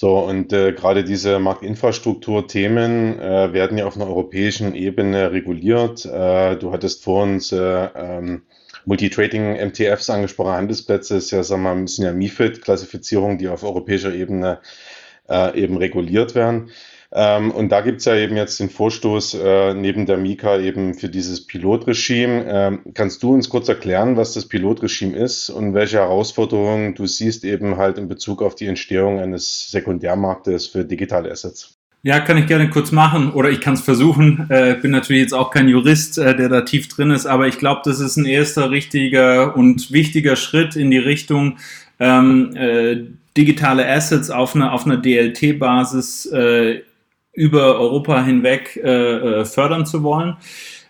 [0.00, 6.06] So, und äh, gerade diese Marktinfrastruktur-Themen äh, werden ja auf einer europäischen Ebene reguliert.
[6.06, 8.40] Äh, du hattest vor uns äh, ähm,
[8.86, 14.14] Multitrading MTFs angesprochen, Handelsplätze, ist ja, sagen wir mal, müssen ja MIFID-Klassifizierung, die auf europäischer
[14.14, 14.60] Ebene
[15.28, 16.70] äh, eben reguliert werden.
[17.12, 20.94] Ähm, und da gibt es ja eben jetzt den Vorstoß äh, neben der Mika eben
[20.94, 22.44] für dieses Pilotregime.
[22.48, 27.44] Ähm, kannst du uns kurz erklären, was das Pilotregime ist und welche Herausforderungen du siehst
[27.44, 31.76] eben halt in Bezug auf die Entstehung eines Sekundärmarktes für digitale Assets?
[32.02, 34.46] Ja, kann ich gerne kurz machen oder ich kann es versuchen.
[34.48, 37.58] Äh, bin natürlich jetzt auch kein Jurist, äh, der da tief drin ist, aber ich
[37.58, 41.58] glaube, das ist ein erster richtiger und wichtiger Schritt in die Richtung,
[41.98, 43.02] ähm, äh,
[43.36, 46.80] digitale Assets auf einer, auf einer DLT-Basis äh,
[47.32, 50.36] über Europa hinweg äh, äh, fördern zu wollen.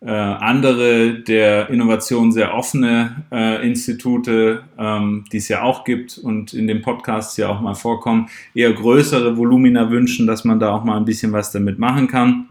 [0.00, 6.54] äh, andere der Innovation sehr offene äh, Institute, ähm, die es ja auch gibt und
[6.54, 10.84] in den Podcasts ja auch mal vorkommen, eher größere Volumina wünschen, dass man da auch
[10.84, 12.48] mal ein bisschen was damit machen kann.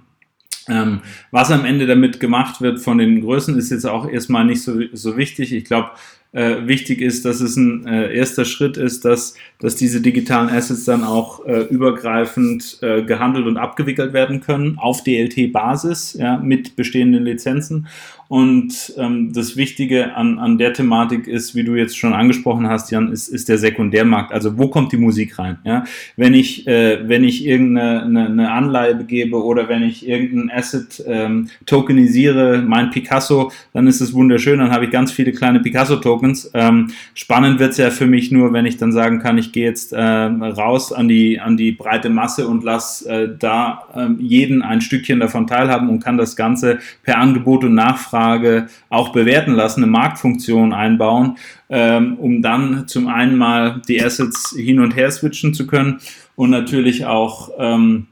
[0.67, 0.99] Ähm,
[1.32, 4.80] was am Ende damit gemacht wird von den Größen, ist jetzt auch erstmal nicht so,
[4.93, 5.51] so wichtig.
[5.51, 5.89] Ich glaube,
[6.32, 10.86] äh, wichtig ist, dass es ein äh, erster Schritt ist, dass, dass diese digitalen Assets
[10.86, 17.23] dann auch äh, übergreifend äh, gehandelt und abgewickelt werden können auf DLT-Basis ja, mit bestehenden
[17.23, 17.88] Lizenzen.
[18.30, 22.91] Und ähm, das Wichtige an, an der Thematik ist, wie du jetzt schon angesprochen hast,
[22.91, 24.32] Jan, ist, ist der Sekundärmarkt.
[24.32, 25.57] Also wo kommt die Musik rein?
[25.63, 25.84] Ja?
[26.15, 31.03] Wenn ich, äh, wenn ich irgendeine eine, eine Anleihe begebe oder wenn ich irgendein Asset
[31.07, 36.51] ähm, tokenisiere, mein Picasso, dann ist es wunderschön, dann habe ich ganz viele kleine Picasso-Tokens.
[36.53, 39.91] Ähm, spannend wird's ja für mich nur, wenn ich dann sagen kann, ich gehe jetzt
[39.91, 44.82] äh, raus an die, an die breite Masse und lass äh, da äh, jeden ein
[44.82, 49.84] Stückchen davon teilhaben und kann das Ganze per Angebot und Nachfrage Nachfrage auch bewerten lassen,
[49.84, 51.38] eine Marktfunktion einbauen,
[51.70, 55.99] ähm, um dann zum einen mal die Assets hin und her switchen zu können
[56.36, 58.07] und natürlich auch ähm,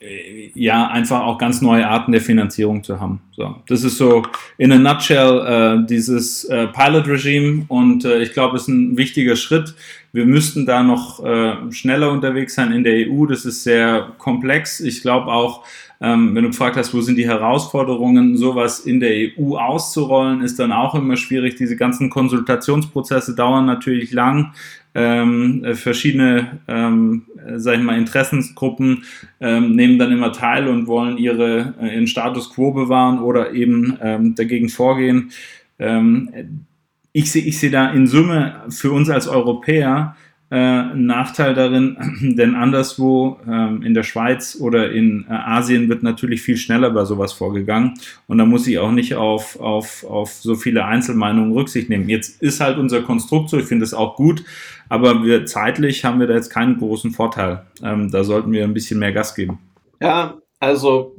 [0.00, 3.20] äh, ja, einfach auch ganz neue Arten der Finanzierung zu haben.
[3.32, 4.22] So, das ist so
[4.58, 9.36] in a nutshell äh, dieses äh, Pilot-Regime und äh, ich glaube, es ist ein wichtiger
[9.36, 9.74] Schritt.
[10.12, 13.26] Wir müssten da noch äh, schneller unterwegs sein in der EU.
[13.26, 14.80] Das ist sehr komplex.
[14.80, 15.64] Ich glaube auch,
[16.00, 20.58] ähm, wenn du gefragt hast, wo sind die Herausforderungen, sowas in der EU auszurollen, ist
[20.58, 21.56] dann auch immer schwierig.
[21.56, 24.52] Diese ganzen Konsultationsprozesse dauern natürlich lang.
[24.94, 27.26] Ähm, äh, verschiedene, ähm,
[27.56, 29.04] sag ich mal, Interessensgruppen
[29.40, 33.98] ähm, nehmen dann immer teil und wollen ihre, äh, ihren Status quo bewahren oder eben
[34.00, 35.32] ähm, dagegen vorgehen.
[35.78, 36.66] Ähm,
[37.12, 40.16] ich sehe ich seh da in Summe für uns als Europäer
[40.50, 41.96] äh, ein Nachteil darin,
[42.36, 47.04] denn anderswo ähm, in der Schweiz oder in äh, Asien wird natürlich viel schneller bei
[47.04, 47.94] sowas vorgegangen
[48.28, 52.08] und da muss ich auch nicht auf, auf, auf so viele Einzelmeinungen Rücksicht nehmen.
[52.08, 54.44] Jetzt ist halt unser Konstrukt so, ich finde es auch gut,
[54.88, 57.66] aber wir zeitlich haben wir da jetzt keinen großen Vorteil.
[57.82, 59.58] Ähm, da sollten wir ein bisschen mehr Gas geben.
[60.00, 61.16] Ja, also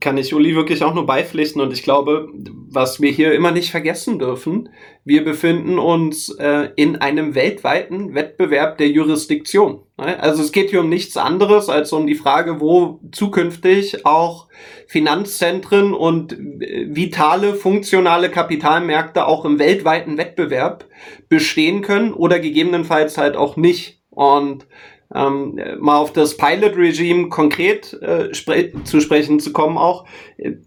[0.00, 2.28] kann ich Uli wirklich auch nur beipflichten und ich glaube,
[2.70, 4.70] was wir hier immer nicht vergessen dürfen,
[5.04, 9.82] wir befinden uns äh, in einem weltweiten Wettbewerb der Jurisdiktion.
[9.98, 10.18] Ne?
[10.18, 14.48] Also es geht hier um nichts anderes als um die Frage, wo zukünftig auch
[14.86, 20.86] Finanzzentren und äh, vitale, funktionale Kapitalmärkte auch im weltweiten Wettbewerb
[21.28, 24.00] bestehen können oder gegebenenfalls halt auch nicht.
[24.08, 24.66] Und
[25.14, 30.06] ähm, mal auf das Pilot-Regime konkret äh, spre zu sprechen zu kommen auch.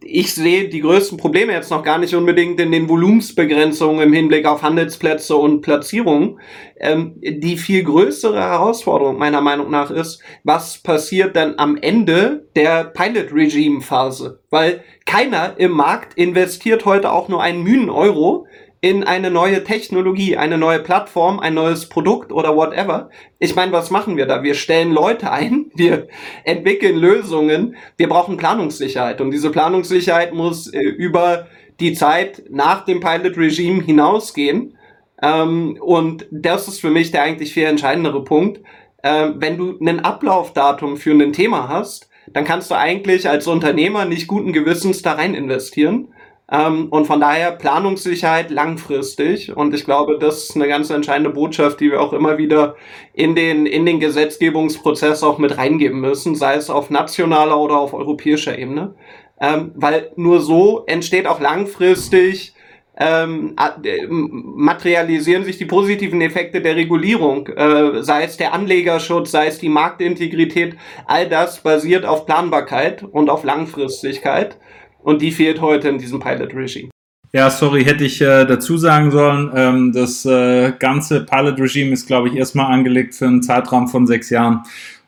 [0.02, 4.46] Ich sehe die größten Probleme jetzt noch gar nicht unbedingt in den Volumensbegrenzungen im Hinblick
[4.46, 6.40] auf Handelsplätze und Platzierungen.
[6.78, 12.84] Ähm, die viel größere Herausforderung meiner Meinung nach ist, was passiert dann am Ende der
[12.86, 14.42] Pilot-Regime-Phase?
[14.50, 18.48] Weil keiner im Markt investiert heute auch nur einen Mühen Euro
[18.86, 23.10] in eine neue Technologie, eine neue Plattform, ein neues Produkt oder whatever.
[23.40, 24.44] Ich meine, was machen wir da?
[24.44, 26.08] Wir stellen Leute ein, wir
[26.44, 31.48] entwickeln Lösungen, wir brauchen Planungssicherheit und diese Planungssicherheit muss äh, über
[31.80, 34.78] die Zeit nach dem Pilot Regime hinausgehen.
[35.20, 38.62] Ähm, und das ist für mich der eigentlich viel entscheidendere Punkt.
[39.02, 44.06] Ähm, wenn du ein Ablaufdatum für ein Thema hast, dann kannst du eigentlich als Unternehmer
[44.06, 46.10] nicht guten Gewissens da rein investieren.
[46.52, 49.56] Ähm, und von daher Planungssicherheit langfristig.
[49.56, 52.76] Und ich glaube, das ist eine ganz entscheidende Botschaft, die wir auch immer wieder
[53.14, 57.94] in den, in den Gesetzgebungsprozess auch mit reingeben müssen, sei es auf nationaler oder auf
[57.94, 58.96] europäischer Ebene.
[59.42, 62.56] Ähm, weil nur so entsteht auch langfristig
[62.98, 63.56] ähm,
[64.16, 69.70] materialisieren sich die positiven Effekte der Regulierung, äh, sei es der Anlegerschutz, sei es die
[69.70, 74.58] Marktintegrität, all das basiert auf Planbarkeit und auf Langfristigkeit.
[75.06, 76.90] Und die fehlt heute in diesem Pilot-Regime.
[77.32, 79.52] Ja, sorry, hätte ich äh, dazu sagen sollen.
[79.54, 84.32] Ähm, das äh, ganze Pilot-Regime ist, glaube ich, erstmal angelegt für einen Zeitraum von sechs
[84.32, 84.64] Jahren.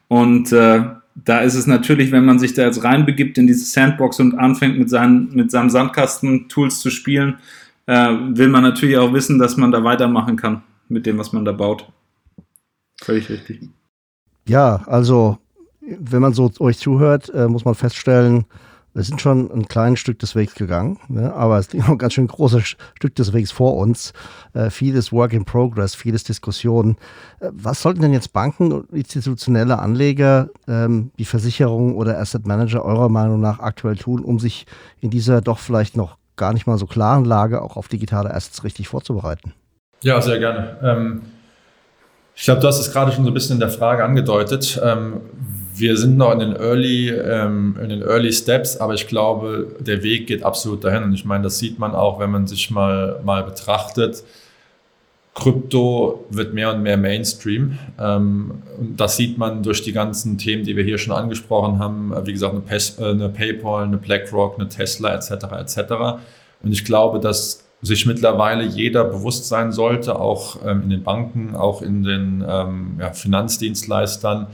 [0.08, 0.84] Und äh,
[1.16, 4.78] da ist es natürlich, wenn man sich da jetzt reinbegibt in diese Sandbox und anfängt
[4.78, 7.40] mit, seinen, mit seinem Sandkasten-Tools zu spielen,
[7.88, 11.44] äh, will man natürlich auch wissen, dass man da weitermachen kann mit dem, was man
[11.44, 11.92] da baut.
[13.02, 13.62] Völlig richtig.
[14.48, 15.40] Ja, also
[15.82, 18.46] wenn man so euch zuhört, äh, muss man feststellen,
[18.94, 21.34] wir sind schon ein kleines Stück des Wegs gegangen, ne?
[21.34, 22.64] aber es liegt noch ein ganz schön großes
[22.96, 24.14] Stück des Wegs vor uns.
[24.54, 26.98] Äh, vieles Work in Progress, vieles Diskussionen.
[27.40, 32.84] Äh, was sollten denn jetzt Banken und institutionelle Anleger, ähm, wie Versicherungen oder Asset Manager
[32.84, 34.66] eurer Meinung nach aktuell tun, um sich
[35.00, 38.64] in dieser doch vielleicht noch gar nicht mal so klaren Lage auch auf digitale Assets
[38.64, 39.54] richtig vorzubereiten?
[40.02, 40.78] Ja, sehr gerne.
[40.82, 41.22] Ähm,
[42.36, 44.80] ich glaube, du hast es gerade schon so ein bisschen in der Frage angedeutet.
[44.84, 45.22] Ähm,
[45.78, 50.04] wir sind noch in den Early, ähm, in den Early Steps, aber ich glaube, der
[50.04, 51.04] Weg geht absolut dahin.
[51.04, 54.24] Und ich meine, das sieht man auch, wenn man sich mal, mal betrachtet.
[55.36, 57.78] Krypto wird mehr und mehr Mainstream.
[58.00, 62.12] Ähm, und das sieht man durch die ganzen Themen, die wir hier schon angesprochen haben.
[62.26, 65.32] Wie gesagt, eine, Pes äh, eine PayPal, eine BlackRock, eine Tesla etc.
[65.60, 65.78] etc.
[66.64, 71.56] Und ich glaube, dass sich mittlerweile jeder bewusst sein sollte, auch ähm, in den Banken,
[71.56, 74.48] auch in den ähm, ja, Finanzdienstleistern,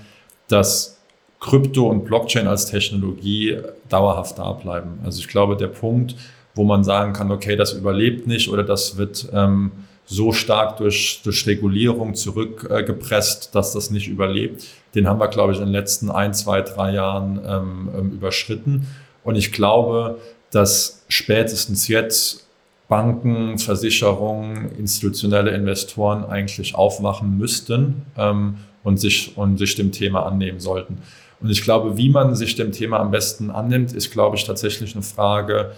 [0.50, 1.00] dass
[1.44, 3.58] Krypto und Blockchain als Technologie
[3.90, 5.00] dauerhaft da bleiben.
[5.04, 6.16] Also ich glaube, der Punkt,
[6.56, 9.72] wo man sagen kann, okay, das überlebt nicht oder das wird ähm,
[10.06, 14.66] so stark durch, durch Regulierung zurückgepresst, äh, dass das nicht überlebt.
[14.96, 18.88] Den haben wir, glaube ich, in den letzten ein, zwei, drei Jahren ähm, ähm, überschritten.
[19.26, 20.20] Und ich glaube,
[20.52, 22.48] dass spätestens jetzt
[22.88, 30.62] Banken, Versicherungen, institutionelle Investoren eigentlich aufwachen müssten ähm, und, sich, und sich dem Thema annehmen
[30.62, 31.00] sollten.
[31.44, 34.96] Und ich glaube, wie man sich dem Thema am besten annimmt, ist, glaube ich, tatsächlich
[34.96, 35.74] eine Frage,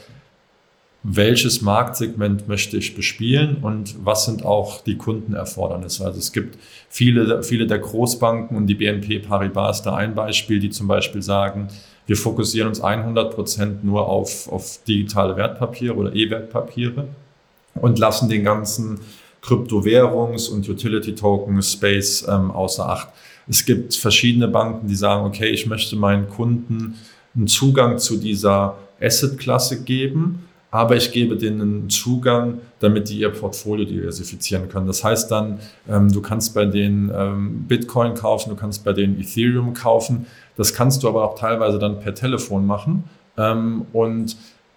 [1.02, 6.06] welches Marktsegment möchte ich bespielen und was sind auch die Kundenerfordernisse.
[6.06, 6.58] Also es gibt
[6.90, 11.22] viele, viele der Großbanken und die BNP Paribas ist da ein Beispiel, die zum Beispiel
[11.22, 11.68] sagen,
[12.08, 17.08] wir fokussieren uns 100 Prozent nur auf, auf digitale Wertpapiere oder E-Wertpapiere
[17.76, 19.00] und lassen den ganzen
[19.46, 23.10] Kryptowährungs- und Utility-Token-Space ähm, außer Acht.
[23.48, 26.96] Es gibt verschiedene Banken, die sagen, okay, ich möchte meinen Kunden
[27.36, 33.30] einen Zugang zu dieser Asset-Klasse geben, aber ich gebe denen einen Zugang, damit die ihr
[33.30, 34.88] Portfolio diversifizieren können.
[34.88, 39.20] Das heißt dann, ähm, du kannst bei denen ähm, Bitcoin kaufen, du kannst bei denen
[39.20, 40.26] Ethereum kaufen.
[40.58, 43.04] Das kannst du aber auch teilweise dann per Telefon machen.
[43.38, 44.36] Ähm, und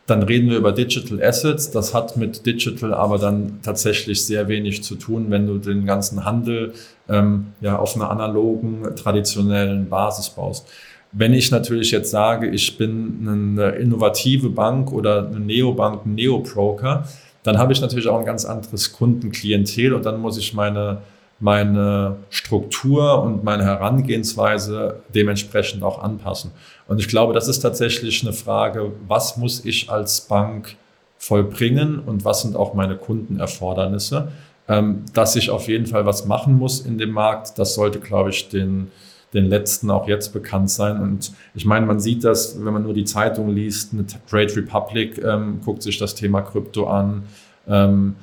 [0.09, 1.71] dann reden wir über Digital Assets.
[1.71, 6.25] Das hat mit Digital aber dann tatsächlich sehr wenig zu tun, wenn du den ganzen
[6.25, 6.73] Handel
[7.11, 10.67] ähm, ja auf einer analogen, traditionellen Basis baust.
[11.13, 17.05] Wenn ich natürlich jetzt sage, ich bin eine innovative Bank oder eine Neobank, ein Neobroker,
[17.43, 21.03] dann habe ich natürlich auch ein ganz anderes Kundenklientel und dann muss ich meine,
[21.39, 26.51] meine Struktur und meine Herangehensweise dementsprechend auch anpassen.
[26.89, 30.77] Und ich glaube, das ist tatsächlich eine Frage, was muss ich als Bank
[31.19, 34.29] vollbringen und was sind auch meine Kundenerfordernisse.
[34.71, 38.31] Ähm, dass ich auf jeden Fall was machen muss in dem Markt, das sollte, glaube
[38.31, 38.91] ich, den,
[39.33, 41.01] den letzten auch jetzt bekannt sein.
[41.01, 45.23] Und ich meine, man sieht das, wenn man nur die Zeitung liest, eine Trade Republic
[45.25, 47.23] ähm, guckt sich das Thema Krypto an.
[47.67, 48.17] Ähm,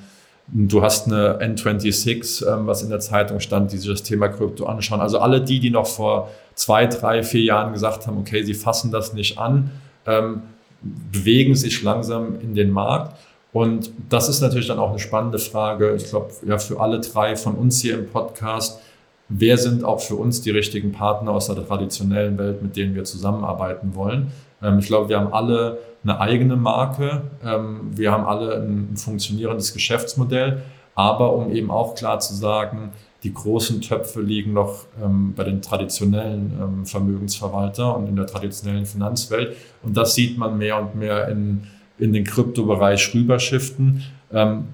[0.47, 4.65] du hast eine N26, ähm, was in der Zeitung stand, die sich das Thema Krypto
[4.65, 5.01] anschauen.
[5.01, 8.91] Also alle die, die noch vor zwei, drei, vier Jahren gesagt haben, okay, sie fassen
[8.91, 9.71] das nicht an,
[10.05, 10.41] ähm,
[10.81, 13.17] bewegen sich langsam in den Markt.
[13.51, 15.95] Und das ist natürlich dann auch eine spannende Frage.
[15.95, 18.81] Ich glaube, ja, für alle drei von uns hier im Podcast,
[19.29, 23.05] wer sind auch für uns die richtigen Partner aus der traditionellen Welt, mit denen wir
[23.05, 24.31] zusammenarbeiten wollen.
[24.61, 29.73] Ähm, ich glaube, wir haben alle eine eigene Marke, ähm, wir haben alle ein funktionierendes
[29.73, 30.61] Geschäftsmodell,
[30.93, 32.91] aber um eben auch klar zu sagen,
[33.25, 38.85] die großen Töpfe liegen noch ähm, bei den traditionellen ähm, Vermögensverwalter und in der traditionellen
[38.85, 39.57] Finanzwelt.
[39.81, 41.63] Und das sieht man mehr und mehr in,
[41.97, 44.03] in den Kryptobereich rüberschiften.
[44.31, 44.67] Ähm,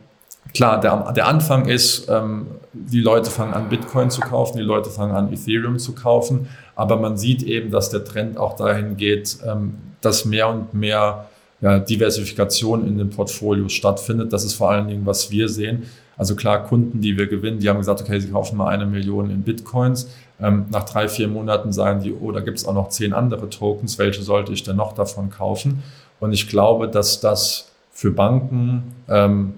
[0.54, 4.90] klar, der, der Anfang ist, ähm, die Leute fangen an, Bitcoin zu kaufen, die Leute
[4.90, 9.38] fangen an, Ethereum zu kaufen, aber man sieht eben, dass der Trend auch dahin geht,
[9.48, 11.30] ähm, dass mehr und mehr
[11.62, 14.34] ja, Diversifikation in den Portfolios stattfindet.
[14.34, 15.84] Das ist vor allen Dingen, was wir sehen.
[16.22, 19.32] Also klar, Kunden, die wir gewinnen, die haben gesagt, okay, sie kaufen mal eine Million
[19.32, 20.08] in Bitcoins.
[20.40, 23.50] Ähm, nach drei, vier Monaten sagen die, oh, da gibt es auch noch zehn andere
[23.50, 23.98] Tokens.
[23.98, 25.82] Welche sollte ich denn noch davon kaufen?
[26.20, 29.56] Und ich glaube, dass das für Banken ähm,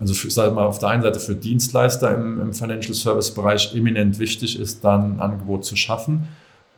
[0.00, 3.74] also für, sag mal, auf der einen Seite für Dienstleister im, im Financial Service Bereich
[3.74, 6.28] eminent wichtig ist, dann ein Angebot zu schaffen.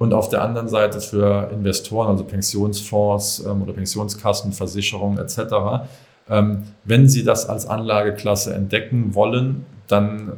[0.00, 5.86] Und auf der anderen Seite für Investoren, also Pensionsfonds ähm, oder Pensionskassen, Versicherungen etc.,
[6.28, 10.32] wenn sie das als Anlageklasse entdecken wollen, dann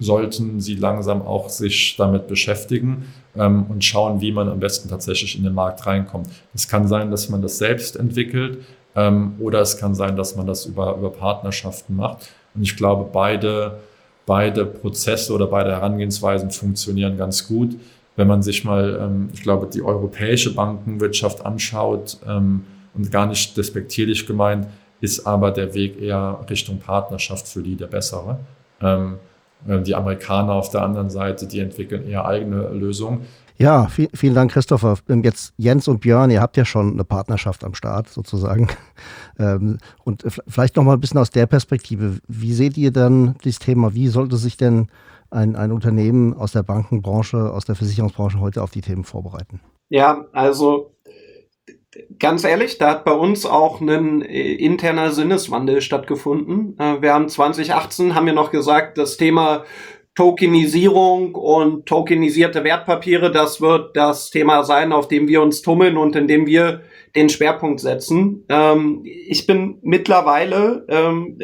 [0.00, 3.06] sollten sie langsam auch sich damit beschäftigen
[3.36, 6.28] ähm, und schauen, wie man am besten tatsächlich in den Markt reinkommt.
[6.52, 8.58] Es kann sein, dass man das selbst entwickelt.
[8.96, 12.28] Ähm, oder es kann sein, dass man das über, über Partnerschaften macht.
[12.54, 13.78] Und ich glaube, beide,
[14.26, 17.76] beide Prozesse oder beide Herangehensweisen funktionieren ganz gut.
[18.16, 23.56] Wenn man sich mal, ähm, ich glaube, die europäische Bankenwirtschaft anschaut ähm, und gar nicht
[23.56, 24.68] despektierlich gemeint,
[25.04, 28.38] ist aber der Weg eher Richtung Partnerschaft für die der bessere.
[28.80, 29.18] Ähm,
[29.68, 33.26] äh, die Amerikaner auf der anderen Seite, die entwickeln eher eigene Lösungen.
[33.56, 34.96] Ja, viel, vielen Dank, Christopher.
[35.08, 38.68] Ähm, jetzt Jens und Björn, ihr habt ja schon eine Partnerschaft am Start sozusagen.
[39.36, 42.18] Ähm, und vielleicht noch mal ein bisschen aus der Perspektive.
[42.28, 43.92] Wie seht ihr dann dieses Thema?
[43.92, 44.86] Wie sollte sich denn
[45.30, 49.58] ein, ein Unternehmen aus der Bankenbranche, aus der Versicherungsbranche heute auf die Themen vorbereiten?
[49.88, 50.93] Ja, also
[52.18, 56.78] ganz ehrlich, da hat bei uns auch ein äh, interner Sinneswandel stattgefunden.
[56.78, 59.64] Äh, wir haben 2018, haben wir noch gesagt, das Thema
[60.14, 66.14] Tokenisierung und tokenisierte Wertpapiere, das wird das Thema sein, auf dem wir uns tummeln und
[66.14, 66.82] in dem wir
[67.16, 68.44] den Schwerpunkt setzen.
[68.48, 71.38] Ähm, ich bin mittlerweile, ähm,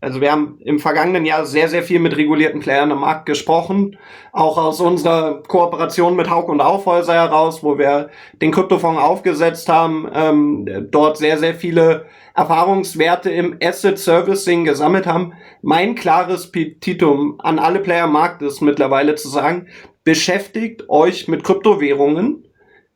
[0.00, 3.98] also wir haben im vergangenen Jahr sehr, sehr viel mit regulierten Playern im Markt gesprochen,
[4.32, 8.08] auch aus unserer Kooperation mit Haug und Aufhäuser heraus, wo wir
[8.40, 15.34] den Kryptofonds aufgesetzt haben, ähm, dort sehr, sehr viele Erfahrungswerte im Asset Servicing gesammelt haben.
[15.60, 19.66] Mein klares Petitum an alle Player im Markt ist mittlerweile zu sagen,
[20.04, 22.44] beschäftigt euch mit Kryptowährungen,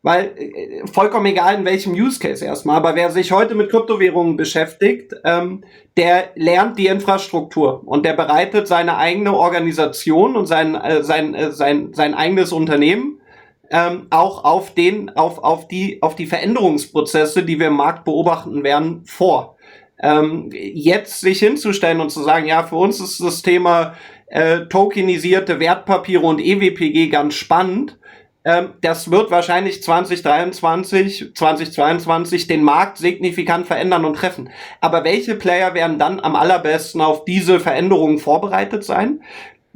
[0.06, 4.36] weil äh, vollkommen egal in welchem Use Case erstmal, aber wer sich heute mit Kryptowährungen
[4.36, 5.64] beschäftigt, ähm,
[5.96, 11.50] der lernt die Infrastruktur und der bereitet seine eigene Organisation und sein, äh, sein, äh,
[11.50, 13.20] sein, sein eigenes Unternehmen
[13.68, 18.62] ähm, auch auf den, auf, auf die, auf die Veränderungsprozesse, die wir im Markt beobachten
[18.62, 19.56] werden, vor.
[20.00, 23.94] Ähm, jetzt sich hinzustellen und zu sagen, ja, für uns ist das Thema
[24.28, 27.98] äh, tokenisierte Wertpapiere und EWPG ganz spannend.
[28.46, 34.50] Ähm, das wird wahrscheinlich 2023, 2022 den Markt signifikant verändern und treffen.
[34.80, 39.20] Aber welche Player werden dann am allerbesten auf diese Veränderungen vorbereitet sein?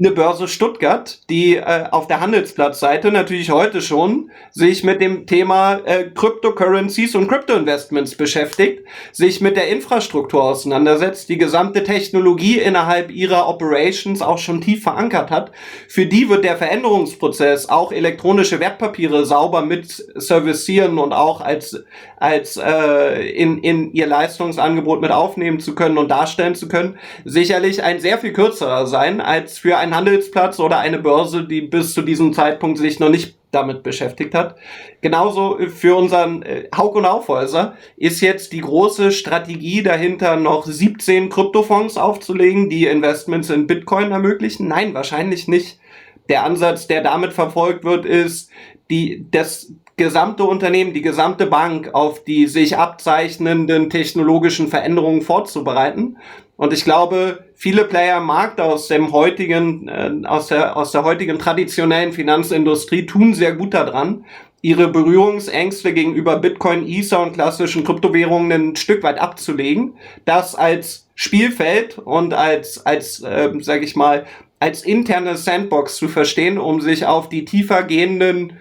[0.00, 5.74] Eine Börse Stuttgart, die äh, auf der Handelsplatzseite natürlich heute schon sich mit dem Thema
[5.84, 13.46] äh, Cryptocurrencies und Crypto-Investments beschäftigt, sich mit der Infrastruktur auseinandersetzt, die gesamte Technologie innerhalb ihrer
[13.46, 15.52] Operations auch schon tief verankert hat.
[15.86, 21.84] Für die wird der Veränderungsprozess, auch elektronische Wertpapiere sauber mit servicieren und auch als,
[22.16, 27.82] als äh, in, in ihr Leistungsangebot mit aufnehmen zu können und darstellen zu können, sicherlich
[27.82, 31.94] ein sehr viel kürzerer sein als für ein ein Handelsplatz oder eine Börse, die bis
[31.94, 34.56] zu diesem Zeitpunkt sich noch nicht damit beschäftigt hat.
[35.00, 41.28] Genauso für unseren äh, Hauk und Aufhäuser ist jetzt die große Strategie dahinter, noch 17
[41.30, 44.68] Kryptofonds aufzulegen, die Investments in Bitcoin ermöglichen.
[44.68, 45.80] Nein, wahrscheinlich nicht.
[46.28, 48.50] Der Ansatz, der damit verfolgt wird, ist,
[48.88, 56.16] die, das gesamte Unternehmen, die gesamte Bank auf die sich abzeichnenden technologischen Veränderungen vorzubereiten
[56.60, 61.04] und ich glaube, viele Player im Markt aus dem heutigen, äh, aus der, aus der
[61.04, 64.26] heutigen traditionellen Finanzindustrie tun sehr gut daran,
[64.60, 69.94] ihre Berührungsängste gegenüber Bitcoin, Ether und klassischen Kryptowährungen ein Stück weit abzulegen,
[70.26, 74.26] das als Spielfeld und als, als, äh, sag ich mal,
[74.58, 78.58] als interne Sandbox zu verstehen, um sich auf die tiefer gehenden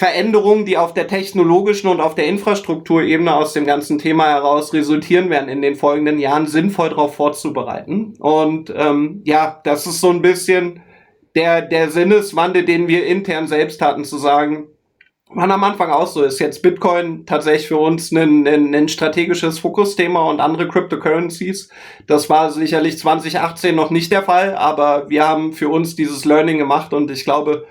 [0.00, 5.28] Veränderungen, die auf der technologischen und auf der Infrastrukturebene aus dem ganzen Thema heraus resultieren
[5.28, 8.14] werden in den folgenden Jahren, sinnvoll darauf vorzubereiten.
[8.18, 10.80] Und ähm, ja, das ist so ein bisschen
[11.34, 14.68] der, der Sinneswandel, den wir intern selbst hatten, zu sagen,
[15.32, 16.40] man am Anfang auch so ist.
[16.40, 21.68] Jetzt Bitcoin tatsächlich für uns ein, ein, ein strategisches Fokusthema und andere Cryptocurrencies.
[22.06, 26.56] Das war sicherlich 2018 noch nicht der Fall, aber wir haben für uns dieses Learning
[26.56, 27.66] gemacht und ich glaube,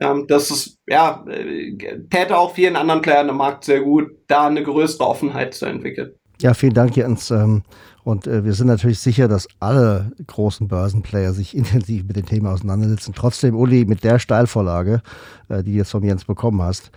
[0.00, 1.76] ähm, das ist, ja, äh,
[2.10, 6.12] täte auch vielen anderen Playern im Markt sehr gut, da eine größere Offenheit zu entwickeln.
[6.40, 7.30] Ja, vielen Dank, Jens.
[7.30, 7.62] Ähm,
[8.02, 12.52] und äh, wir sind natürlich sicher, dass alle großen Börsenplayer sich intensiv mit dem Thema
[12.52, 13.14] auseinandersetzen.
[13.16, 15.00] Trotzdem, Uli, mit der Steilvorlage,
[15.48, 16.90] äh, die du jetzt von Jens bekommen hast,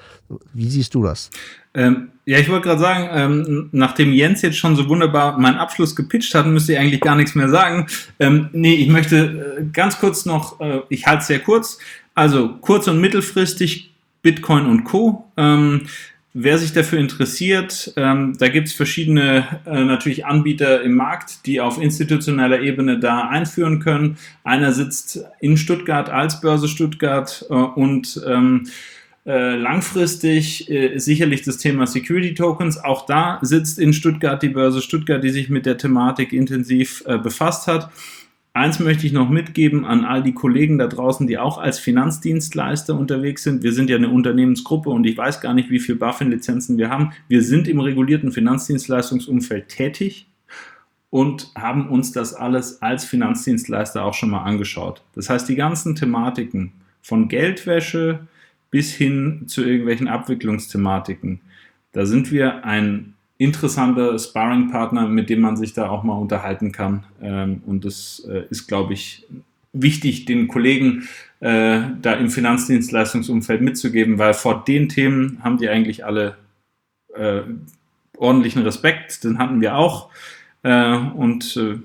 [0.54, 1.30] wie siehst du das?
[1.74, 5.96] Ähm, ja, ich wollte gerade sagen, ähm, nachdem Jens jetzt schon so wunderbar meinen Abschluss
[5.96, 7.88] gepitcht hat, müsste ich eigentlich gar nichts mehr sagen.
[8.20, 11.78] Ähm, nee, ich möchte ganz kurz noch, äh, ich halte es sehr kurz,
[12.18, 13.92] also kurz- und mittelfristig
[14.24, 15.32] Bitcoin und Co.
[15.38, 15.82] Ähm,
[16.34, 21.62] wer sich dafür interessiert, ähm, da gibt es verschiedene äh, natürlich Anbieter im Markt, die
[21.62, 24.18] auf institutioneller Ebene da einführen können.
[24.44, 28.68] Einer sitzt in Stuttgart als Börse Stuttgart äh, und ähm,
[29.28, 32.84] äh, langfristig äh, sicherlich das Thema Security Tokens.
[32.84, 37.20] Auch da sitzt in Stuttgart die Börse Stuttgart, die sich mit der Thematik intensiv äh,
[37.20, 37.92] befasst hat.
[38.58, 42.98] Eins möchte ich noch mitgeben an all die Kollegen da draußen, die auch als Finanzdienstleister
[42.98, 43.62] unterwegs sind.
[43.62, 47.12] Wir sind ja eine Unternehmensgruppe und ich weiß gar nicht, wie viele BaFin-Lizenzen wir haben.
[47.28, 50.26] Wir sind im regulierten Finanzdienstleistungsumfeld tätig
[51.12, 55.04] und haben uns das alles als Finanzdienstleister auch schon mal angeschaut.
[55.14, 56.72] Das heißt, die ganzen Thematiken
[57.04, 58.28] von Geldwäsche
[58.72, 61.42] bis hin zu irgendwelchen Abwicklungsthematiken,
[61.92, 67.04] da sind wir ein interessanter Sparring-Partner, mit dem man sich da auch mal unterhalten kann.
[67.22, 69.26] Ähm, und das äh, ist, glaube ich,
[69.74, 71.08] wichtig, den Kollegen
[71.40, 76.38] äh, da im Finanzdienstleistungsumfeld mitzugeben, weil vor den Themen haben die eigentlich alle
[77.16, 77.42] äh,
[78.18, 80.10] ordentlichen Respekt, den hatten wir auch.
[80.64, 81.78] Äh, und äh,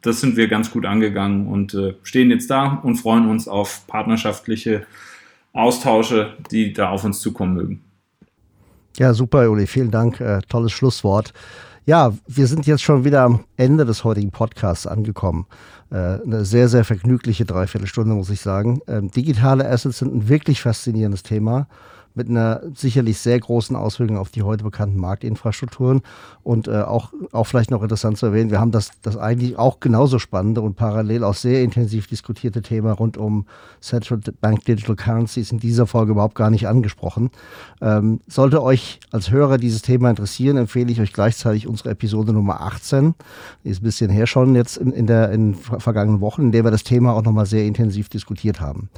[0.00, 3.86] das sind wir ganz gut angegangen und äh, stehen jetzt da und freuen uns auf
[3.86, 4.86] partnerschaftliche
[5.52, 7.85] Austausche, die da auf uns zukommen mögen.
[8.98, 9.66] Ja, super, Uli.
[9.66, 10.20] Vielen Dank.
[10.20, 11.32] Äh, tolles Schlusswort.
[11.84, 15.46] Ja, wir sind jetzt schon wieder am Ende des heutigen Podcasts angekommen.
[15.90, 18.80] Äh, eine sehr, sehr vergnügliche Dreiviertelstunde, muss ich sagen.
[18.88, 21.68] Ähm, digitale Assets sind ein wirklich faszinierendes Thema
[22.16, 26.00] mit einer sicherlich sehr großen Auswirkung auf die heute bekannten Marktinfrastrukturen.
[26.42, 29.80] Und äh, auch, auch vielleicht noch interessant zu erwähnen, wir haben das, das eigentlich auch
[29.80, 33.44] genauso spannende und parallel auch sehr intensiv diskutierte Thema rund um
[33.80, 37.30] Central Bank Digital Currencies in dieser Folge überhaupt gar nicht angesprochen.
[37.82, 42.62] Ähm, sollte euch als Hörer dieses Thema interessieren, empfehle ich euch gleichzeitig unsere Episode Nummer
[42.62, 43.14] 18.
[43.64, 46.64] Die ist ein bisschen her schon jetzt in, in der in vergangenen Wochen, in der
[46.64, 48.88] wir das Thema auch nochmal sehr intensiv diskutiert haben.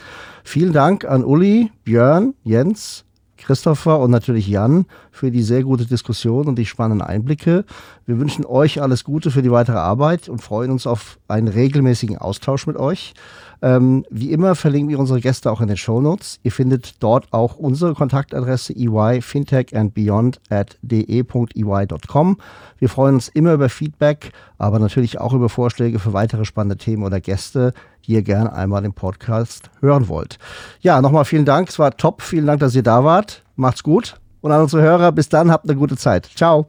[0.45, 3.05] Vielen Dank an Uli, Björn, Jens,
[3.39, 7.65] Christopher und natürlich Jan für die sehr gute Diskussion und die spannenden Einblicke.
[8.07, 12.19] Wir wünschen euch alles Gute für die weitere Arbeit und freuen uns auf einen regelmäßigen
[12.19, 13.15] Austausch mit euch.
[13.61, 16.39] Ähm, wie immer verlinken wir unsere Gäste auch in den Show Notes.
[16.43, 22.37] Ihr findet dort auch unsere Kontaktadresse eyfintechandbeyond at de.ey.com.
[22.79, 27.03] Wir freuen uns immer über Feedback, aber natürlich auch über Vorschläge für weitere spannende Themen
[27.03, 27.73] oder Gäste,
[28.07, 30.39] die ihr gerne einmal im Podcast hören wollt.
[30.81, 31.69] Ja, nochmal vielen Dank.
[31.69, 32.23] Es war top.
[32.23, 33.45] Vielen Dank, dass ihr da wart.
[33.57, 34.17] Macht's gut.
[34.41, 36.27] Und an unsere Hörer, bis dann, habt eine gute Zeit.
[36.37, 36.69] Ciao.